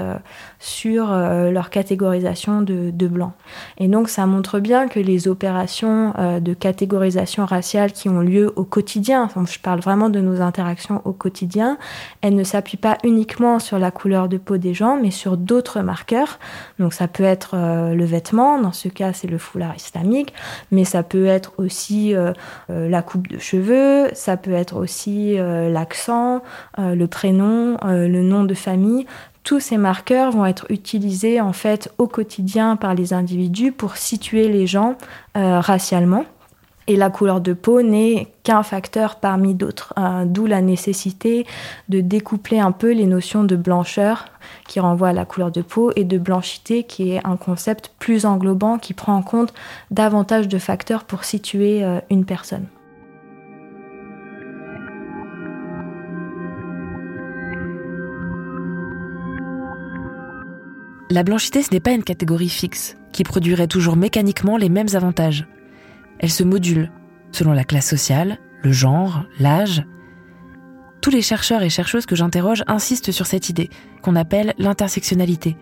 sur 0.60 1.08
leur 1.12 1.70
catégorisation 1.70 2.62
de, 2.62 2.90
de 2.92 3.08
blanc. 3.08 3.34
Et 3.78 3.88
donc 3.88 4.08
ça 4.08 4.26
montre 4.26 4.60
bien 4.60 4.88
que 4.88 5.00
les 5.00 5.28
opérations 5.28 6.14
de 6.40 6.54
catégorisation 6.54 7.46
raciale 7.46 7.92
qui 7.92 8.08
ont 8.08 8.22
lieu 8.22 8.54
au 8.56 8.64
quotidien, 8.64 9.30
je 9.46 9.60
parle 9.60 9.82
vraiment 9.82 10.10
de 10.10 10.22
nos 10.22 10.42
interactions 10.42 11.02
au 11.06 11.14
quotidien, 11.14 11.78
elles 12.22 12.36
ne 12.36 12.44
s'appuient 12.44 12.78
pas 12.78 12.98
uniquement 13.04 13.60
sur 13.60 13.80
la 13.80 13.92
couleur 13.92 14.28
de 14.28 14.38
peau 14.38 14.58
des 14.58 14.74
gens, 14.74 14.98
mais 15.02 15.12
sur 15.12 15.38
d'autres 15.38 15.82
marqueurs 15.82 16.40
donc 16.80 16.94
ça 16.94 17.08
peut 17.08 17.24
être 17.24 17.52
euh, 17.54 17.94
le 17.94 18.06
vêtement, 18.06 18.60
dans 18.60 18.72
ce 18.72 18.88
cas 18.88 19.14
c'est 19.14 19.28
le 19.28 19.38
foulard 19.38 19.76
islamique, 19.76 20.34
mais 20.72 20.84
ça 20.84 21.04
peut 21.04 21.26
être 21.26 21.54
aussi 21.58 22.16
euh, 22.16 22.34
euh, 22.70 22.90
la 22.90 23.02
coupe 23.02 23.28
de 23.28 23.40
cheveux, 23.40 24.10
ça 24.14 24.38
peut 24.38 24.54
être 24.54 24.76
aussi 24.76 25.36
l'accent, 25.36 26.42
le 26.78 27.06
prénom, 27.06 27.78
le 27.84 28.22
nom 28.22 28.44
de 28.44 28.54
famille. 28.54 29.06
Tous 29.44 29.60
ces 29.60 29.78
marqueurs 29.78 30.32
vont 30.32 30.46
être 30.46 30.66
utilisés 30.70 31.42
en 31.42 31.54
fait 31.54 31.92
au 31.98 32.08
quotidien 32.08 32.76
par 32.76 32.94
les 32.94 33.14
individus 33.14 33.72
pour 33.72 33.98
situer 33.98 34.48
les 34.48 34.68
gens 34.68 34.96
racialement. 35.36 36.26
Et 36.88 36.96
la 36.96 37.10
couleur 37.10 37.40
de 37.40 37.54
peau 37.54 37.82
n'est 37.82 38.28
qu'un 38.44 38.64
facteur 38.64 39.16
parmi 39.16 39.56
d'autres, 39.56 39.94
euh, 39.98 40.26
d'où 40.26 40.46
la 40.46 40.62
nécessité 40.62 41.46
de 41.88 42.02
découpler 42.02 42.60
un 42.60 42.72
peu 42.72 42.92
les 42.92 43.06
notions 43.06 43.44
de 43.44 43.56
blancheur 43.56 44.26
qui 44.68 44.80
renvoie 44.80 45.10
à 45.10 45.14
la 45.14 45.26
couleur 45.26 45.52
de 45.52 45.62
peau 45.62 45.92
et 45.96 46.04
de 46.04 46.18
blanchité 46.18 46.84
qui 46.84 47.12
est 47.12 47.26
un 47.26 47.38
concept 47.38 47.94
plus 48.00 48.26
englobant 48.26 48.78
qui 48.78 48.94
prend 48.94 49.16
en 49.16 49.22
compte 49.22 49.54
davantage 49.92 50.48
de 50.48 50.58
facteurs 50.58 51.06
pour 51.06 51.24
situer 51.24 51.84
euh, 51.84 52.00
une 52.10 52.26
personne. 52.26 52.66
La 61.14 61.22
blanchité, 61.22 61.62
ce 61.62 61.72
n'est 61.72 61.80
pas 61.80 61.92
une 61.92 62.04
catégorie 62.04 62.50
fixe 62.50 62.98
qui 63.12 63.24
produirait 63.24 63.68
toujours 63.68 63.96
mécaniquement 63.96 64.58
les 64.58 64.70
mêmes 64.70 64.88
avantages. 64.96 65.46
Elle 66.24 66.32
se 66.32 66.46
module 66.46 66.90
selon 67.34 67.52
la 67.52 67.66
classe 67.66 67.90
sociale, 67.90 68.40
le 68.64 68.72
genre, 68.72 69.26
l'âge. 69.40 69.84
Tous 71.02 71.10
les 71.10 71.22
chercheurs 71.22 71.64
et 71.64 71.70
chercheuses 71.70 72.06
que 72.06 72.16
j'interroge 72.16 72.64
insistent 72.66 73.12
sur 73.12 73.26
cette 73.26 73.50
idée 73.50 73.70
qu'on 74.02 74.16
appelle 74.16 74.54
l'intersectionnalité. 74.58 75.58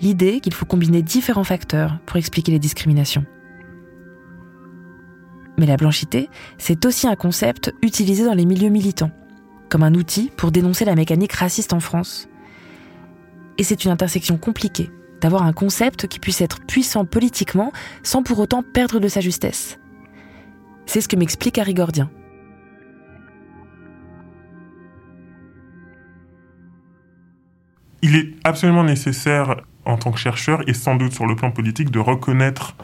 L'idée 0.00 0.38
qu'il 0.38 0.54
faut 0.54 0.66
combiner 0.66 1.02
différents 1.02 1.42
facteurs 1.42 1.98
pour 2.06 2.16
expliquer 2.16 2.52
les 2.52 2.60
discriminations. 2.60 3.26
Mais 5.58 5.66
la 5.66 5.76
blanchité, 5.76 6.30
c'est 6.58 6.86
aussi 6.86 7.08
un 7.08 7.16
concept 7.16 7.74
utilisé 7.82 8.24
dans 8.24 8.34
les 8.34 8.46
milieux 8.46 8.68
militants, 8.68 9.10
comme 9.68 9.82
un 9.82 9.94
outil 9.94 10.30
pour 10.36 10.52
dénoncer 10.52 10.84
la 10.84 10.94
mécanique 10.94 11.32
raciste 11.32 11.72
en 11.72 11.80
France. 11.80 12.28
Et 13.58 13.64
c'est 13.64 13.84
une 13.84 13.90
intersection 13.90 14.38
compliquée 14.38 14.92
d'avoir 15.20 15.42
un 15.42 15.52
concept 15.52 16.06
qui 16.06 16.20
puisse 16.20 16.40
être 16.40 16.60
puissant 16.60 17.04
politiquement 17.04 17.72
sans 18.04 18.22
pour 18.22 18.38
autant 18.38 18.62
perdre 18.62 19.00
de 19.00 19.08
sa 19.08 19.20
justesse. 19.20 19.80
C'est 20.88 21.02
ce 21.02 21.08
que 21.08 21.16
m'explique 21.16 21.58
Harry 21.58 21.74
Gordien. 21.74 22.08
Il 28.00 28.16
est 28.16 28.30
absolument 28.42 28.84
nécessaire 28.84 29.56
en 29.84 29.98
tant 29.98 30.12
que 30.12 30.18
chercheur 30.18 30.66
et 30.66 30.72
sans 30.72 30.96
doute 30.96 31.12
sur 31.12 31.26
le 31.26 31.36
plan 31.36 31.50
politique 31.50 31.90
de 31.90 31.98
reconnaître 31.98 32.74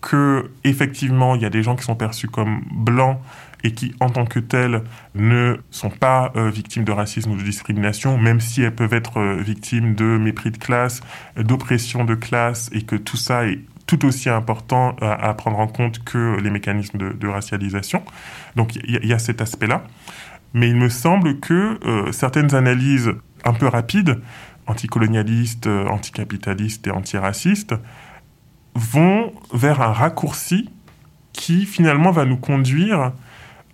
que 0.00 0.50
effectivement 0.64 1.34
il 1.34 1.42
y 1.42 1.44
a 1.44 1.50
des 1.50 1.62
gens 1.62 1.76
qui 1.76 1.84
sont 1.84 1.96
perçus 1.96 2.28
comme 2.28 2.62
blancs 2.72 3.20
et 3.62 3.72
qui 3.72 3.94
en 4.00 4.08
tant 4.08 4.24
que 4.24 4.38
tels 4.38 4.82
ne 5.14 5.58
sont 5.70 5.90
pas 5.90 6.32
euh, 6.36 6.48
victimes 6.48 6.84
de 6.84 6.92
racisme 6.92 7.32
ou 7.32 7.36
de 7.36 7.42
discrimination, 7.42 8.16
même 8.16 8.40
si 8.40 8.62
elles 8.62 8.74
peuvent 8.74 8.94
être 8.94 9.18
euh, 9.18 9.36
victimes 9.36 9.94
de 9.94 10.16
mépris 10.16 10.50
de 10.50 10.56
classe, 10.56 11.02
d'oppression 11.36 12.06
de 12.06 12.14
classe 12.14 12.70
et 12.72 12.80
que 12.80 12.96
tout 12.96 13.18
ça 13.18 13.46
est 13.46 13.58
tout 13.90 14.06
aussi 14.06 14.28
important 14.28 14.94
à, 15.00 15.34
prendre 15.34 15.58
en 15.58 15.66
compte 15.66 16.04
que 16.04 16.38
les 16.40 16.50
mécanismes 16.50 16.98
de, 16.98 17.26
racialisation. 17.26 18.04
Donc 18.54 18.76
il 18.76 19.04
y, 19.04 19.12
a 19.12 19.18
cet 19.18 19.40
aspect-là. 19.40 19.82
Mais 20.54 20.68
il 20.68 20.76
me 20.76 20.88
semble 20.88 21.40
que 21.40 21.78
euh, 21.84 22.12
certaines 22.12 22.54
analyses 22.54 23.10
un 23.44 23.52
peu 23.52 23.66
rapides, 23.66 24.20
anticolonialistes, 24.68 25.66
euh, 25.66 25.88
anticapitalistes 25.88 26.86
et 26.86 26.92
antiracistes, 26.92 27.74
vont 28.76 29.32
vers 29.52 29.82
un 29.82 29.92
raccourci 29.92 30.70
qui 31.32 31.66
finalement 31.66 32.12
va 32.12 32.24
nous 32.26 32.36
conduire 32.36 33.12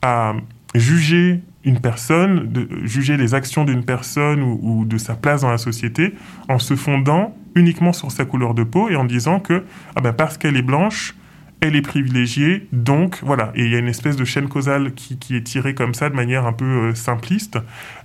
à 0.00 0.32
juger 0.74 1.42
une 1.66 1.80
personne, 1.80 2.50
de 2.50 2.68
juger 2.84 3.16
les 3.16 3.34
actions 3.34 3.64
d'une 3.64 3.84
personne 3.84 4.40
ou, 4.40 4.84
de 4.86 4.96
sa 4.98 5.14
place 5.14 5.42
dans 5.42 5.50
la 5.50 5.58
société 5.58 6.14
en 6.48 6.58
se 6.58 6.76
fondant 6.76 7.36
uniquement 7.56 7.92
sur 7.92 8.12
sa 8.12 8.24
couleur 8.24 8.54
de 8.54 8.62
peau 8.62 8.88
et 8.88 8.96
en 8.96 9.04
disant 9.04 9.40
que 9.40 9.64
ah 9.96 10.00
ben 10.00 10.12
parce 10.12 10.38
qu'elle 10.38 10.56
est 10.56 10.62
blanche, 10.62 11.14
elle 11.60 11.74
est 11.74 11.82
privilégiée, 11.82 12.68
donc 12.70 13.18
voilà. 13.22 13.50
Et 13.56 13.64
il 13.64 13.72
y 13.72 13.74
a 13.74 13.78
une 13.78 13.88
espèce 13.88 14.14
de 14.16 14.24
chaîne 14.24 14.48
causale 14.48 14.92
qui, 14.94 15.34
est 15.34 15.42
tirée 15.42 15.74
comme 15.74 15.94
ça 15.94 16.08
de 16.08 16.14
manière 16.14 16.46
un 16.46 16.52
peu 16.52 16.64
euh, 16.64 16.94
simpliste. 16.94 17.58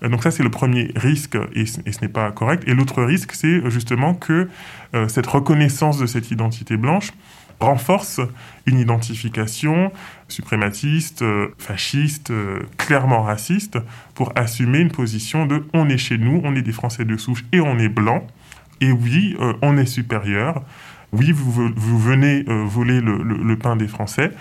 Euh, 0.04 0.10
donc 0.10 0.24
ça, 0.24 0.32
c'est 0.32 0.42
le 0.42 0.50
premier 0.50 0.92
risque 0.96 1.38
et, 1.54 1.66
ce 1.66 1.80
n'est 2.02 2.08
pas 2.08 2.32
correct. 2.32 2.64
Et 2.66 2.74
l'autre 2.74 3.04
risque, 3.04 3.34
c'est 3.34 3.48
euh, 3.48 3.70
justement 3.70 4.14
que 4.14 4.50
cette 5.08 5.28
reconnaissance 5.28 6.00
de 6.00 6.06
cette 6.06 6.32
identité 6.32 6.76
blanche 6.76 7.12
renforce 7.62 8.20
une 8.66 8.80
identification 8.80 9.92
suprématiste, 10.28 11.22
euh, 11.22 11.50
fasciste, 11.58 12.32
euh, 12.32 12.60
clairement 12.78 13.22
raciste, 13.22 13.78
pour 14.16 14.32
assumer 14.36 14.80
une 14.80 14.92
position 14.92 15.46
de 15.46 15.64
on 15.74 15.88
est 15.88 15.98
chez 15.98 16.18
nous, 16.18 16.42
on 16.44 16.56
est 16.56 16.62
des 16.62 16.72
Français 16.72 17.06
de 17.06 17.16
souche 17.18 17.46
et 17.52 17.60
on 17.60 17.78
est 17.78 17.90
blanc, 17.90 18.26
et 18.82 18.92
oui, 18.92 19.38
euh, 19.40 19.54
on 19.62 19.78
est 19.78 19.86
supérieur, 19.86 20.64
oui, 21.14 21.32
vous, 21.32 21.52
vous 21.76 22.00
venez 22.00 22.46
voler 22.48 23.02
le, 23.02 23.56
pain 23.58 23.76
des 23.76 23.90
Français, 23.90 24.32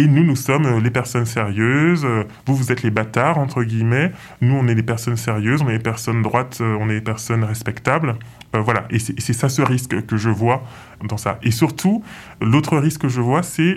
et 0.00 0.06
nous, 0.06 0.24
nous 0.24 0.36
sommes 0.36 0.78
les 0.82 0.90
personnes 0.90 1.26
sérieuses. 1.26 2.06
Vous, 2.46 2.54
vous 2.54 2.72
êtes 2.72 2.82
les 2.82 2.90
bâtards, 2.90 3.38
entre 3.38 3.62
guillemets. 3.62 4.12
Nous, 4.40 4.54
on 4.54 4.66
est 4.66 4.74
les 4.74 4.82
personnes 4.82 5.16
sérieuses, 5.16 5.62
on 5.62 5.68
est 5.68 5.74
les 5.74 5.78
personnes 5.78 6.22
droites, 6.22 6.60
on 6.60 6.88
est 6.88 6.94
les 6.94 7.00
personnes 7.00 7.44
respectables. 7.44 8.16
voilà. 8.52 8.86
Et 8.90 8.98
c'est 8.98 9.32
ça 9.32 9.48
ce 9.48 9.62
risque 9.62 10.06
que 10.06 10.16
je 10.16 10.30
vois 10.30 10.64
dans 11.04 11.16
ça. 11.16 11.38
Et 11.42 11.50
surtout, 11.50 12.02
l'autre 12.40 12.78
risque 12.78 13.02
que 13.02 13.08
je 13.08 13.20
vois, 13.20 13.42
c'est 13.42 13.76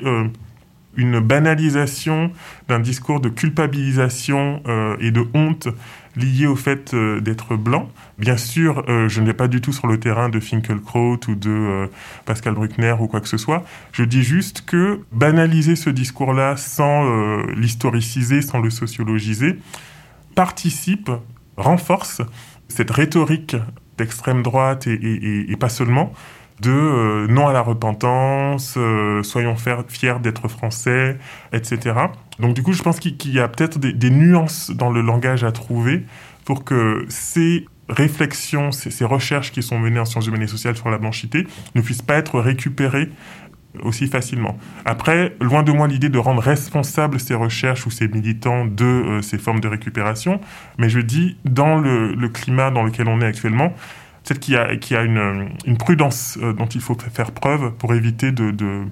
une 0.96 1.20
banalisation 1.20 2.32
d'un 2.68 2.80
discours 2.80 3.20
de 3.20 3.30
culpabilisation 3.30 4.62
euh, 4.68 4.96
et 5.00 5.12
de 5.12 5.26
honte 5.34 5.68
lié 6.16 6.48
au 6.48 6.56
fait 6.56 6.94
euh, 6.94 7.20
d'être 7.20 7.56
blanc. 7.56 7.90
Bien 8.18 8.38
sûr, 8.38 8.84
euh, 8.88 9.10
je 9.10 9.22
ne 9.22 9.26
vais 9.26 9.34
pas 9.34 9.48
du 9.48 9.62
tout 9.62 9.74
sur 9.74 9.88
le 9.88 10.00
terrain 10.00 10.30
de 10.30 10.40
Finkelkraut 10.40 11.20
ou 11.28 11.36
de 11.36 11.90
Pascal 12.26 12.54
Bruckner 12.54 12.96
ou 13.00 13.08
quoi 13.08 13.22
que 13.22 13.28
ce 13.28 13.38
soit. 13.38 13.64
Je 13.92 14.04
dis 14.04 14.24
juste 14.24 14.66
que 14.66 15.02
banaliser 15.12 15.76
ce 15.76 15.90
discours-là 15.90 16.58
sans 16.58 17.06
l'historiciser, 17.56 18.42
sans 18.42 18.60
le 18.60 18.70
sociologiser, 18.70 19.58
participe, 20.36 21.12
renforce 21.58 22.22
cette 22.68 22.92
rhétorique 22.92 23.56
d'extrême 23.98 24.44
droite 24.44 24.88
et 24.88 25.56
pas 25.60 25.70
seulement, 25.70 26.14
de 26.60 26.72
euh, 26.72 27.28
non 27.28 27.48
à 27.48 27.54
la 27.54 27.62
repentance, 27.62 28.76
euh, 28.78 29.24
soyons 29.24 29.56
fiers 29.56 30.20
d'être 30.22 30.48
français, 30.48 31.18
etc. 31.52 31.96
Donc 32.40 32.54
du 32.54 32.64
coup, 32.64 32.74
je 32.74 32.84
pense 32.84 33.00
qu'il 33.00 33.34
y 33.34 33.40
a 33.40 33.48
peut-être 33.48 33.80
des, 33.80 34.10
nuances 34.10 34.72
dans 34.72 34.90
le 34.90 35.02
langage 35.02 35.44
à 35.44 35.52
trouver 35.52 36.04
pour 36.46 36.64
que 36.64 37.06
ces 37.10 37.66
réflexions, 37.90 38.72
ces, 38.72 39.06
recherches 39.06 39.52
qui 39.52 39.62
sont 39.62 39.78
menées 39.78 40.00
en 40.00 40.06
sciences 40.06 40.28
humaines 40.28 40.44
et 40.44 40.48
sociales 40.48 40.76
sur 40.76 40.90
la 40.90 40.98
blanchité 40.98 41.46
ne 41.76 41.82
puissent 41.82 42.02
pas 42.02 42.16
être 42.16 42.40
récupérées 42.40 43.10
aussi 43.82 44.08
facilement. 44.08 44.58
Après, 44.86 45.36
loin 45.42 45.64
de 45.64 45.72
moi 45.72 45.88
l'idée 45.88 46.10
de 46.10 46.20
rendre 46.20 46.42
responsables 46.42 47.20
ces 47.20 47.34
recherches 47.34 47.88
ou 47.88 47.92
ces 47.92 48.08
militants 48.08 48.66
de 48.66 48.86
euh, 48.86 49.22
ces 49.22 49.38
formes 49.38 49.60
de 49.60 49.68
récupération, 49.68 50.40
mais 50.78 50.90
je 50.90 51.00
dis, 51.00 51.38
dans 51.44 51.80
le, 51.80 52.16
climat 52.30 52.72
dans 52.72 52.84
lequel 52.84 53.08
on 53.08 53.20
est 53.22 53.26
actuellement, 53.26 53.74
peut-être 54.24 54.40
qu'il 54.40 54.54
y 54.54 54.58
a, 54.58 55.04
une, 55.04 55.78
prudence 55.78 56.38
euh, 56.42 56.54
dont 56.54 56.66
il 56.66 56.82
faut 56.82 56.98
faire 57.14 57.32
preuve 57.32 57.74
pour 57.74 57.94
éviter 57.94 58.32
de, 58.32 58.52
de, 58.52 58.86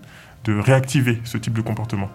de 0.44 0.60
réactiver 0.60 1.20
ce 1.24 1.38
type 1.38 1.54
de 1.54 1.62
comportement. 1.62 2.10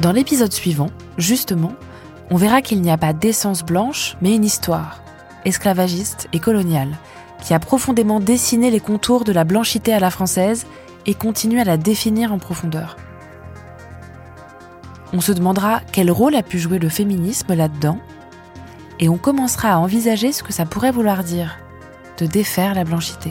Dans 0.00 0.12
l'épisode 0.12 0.52
suivant, 0.52 0.90
justement, 1.16 1.74
on 2.30 2.36
verra 2.36 2.62
qu'il 2.62 2.80
n'y 2.82 2.90
a 2.90 2.96
pas 2.96 3.12
d'essence 3.12 3.64
blanche, 3.64 4.16
mais 4.22 4.34
une 4.34 4.44
histoire, 4.44 5.02
esclavagiste 5.44 6.28
et 6.32 6.38
coloniale, 6.38 6.96
qui 7.42 7.52
a 7.52 7.58
profondément 7.58 8.20
dessiné 8.20 8.70
les 8.70 8.80
contours 8.80 9.24
de 9.24 9.32
la 9.32 9.44
blanchité 9.44 9.92
à 9.92 9.98
la 9.98 10.10
française 10.10 10.66
et 11.06 11.14
continue 11.14 11.60
à 11.60 11.64
la 11.64 11.76
définir 11.76 12.32
en 12.32 12.38
profondeur. 12.38 12.96
On 15.12 15.20
se 15.20 15.32
demandera 15.32 15.80
quel 15.92 16.10
rôle 16.10 16.34
a 16.34 16.42
pu 16.42 16.58
jouer 16.58 16.78
le 16.78 16.88
féminisme 16.88 17.54
là-dedans, 17.54 17.98
et 19.00 19.08
on 19.08 19.16
commencera 19.16 19.72
à 19.72 19.78
envisager 19.78 20.32
ce 20.32 20.42
que 20.42 20.52
ça 20.52 20.66
pourrait 20.66 20.92
vouloir 20.92 21.24
dire, 21.24 21.58
de 22.18 22.26
défaire 22.26 22.74
la 22.74 22.84
blanchité. 22.84 23.30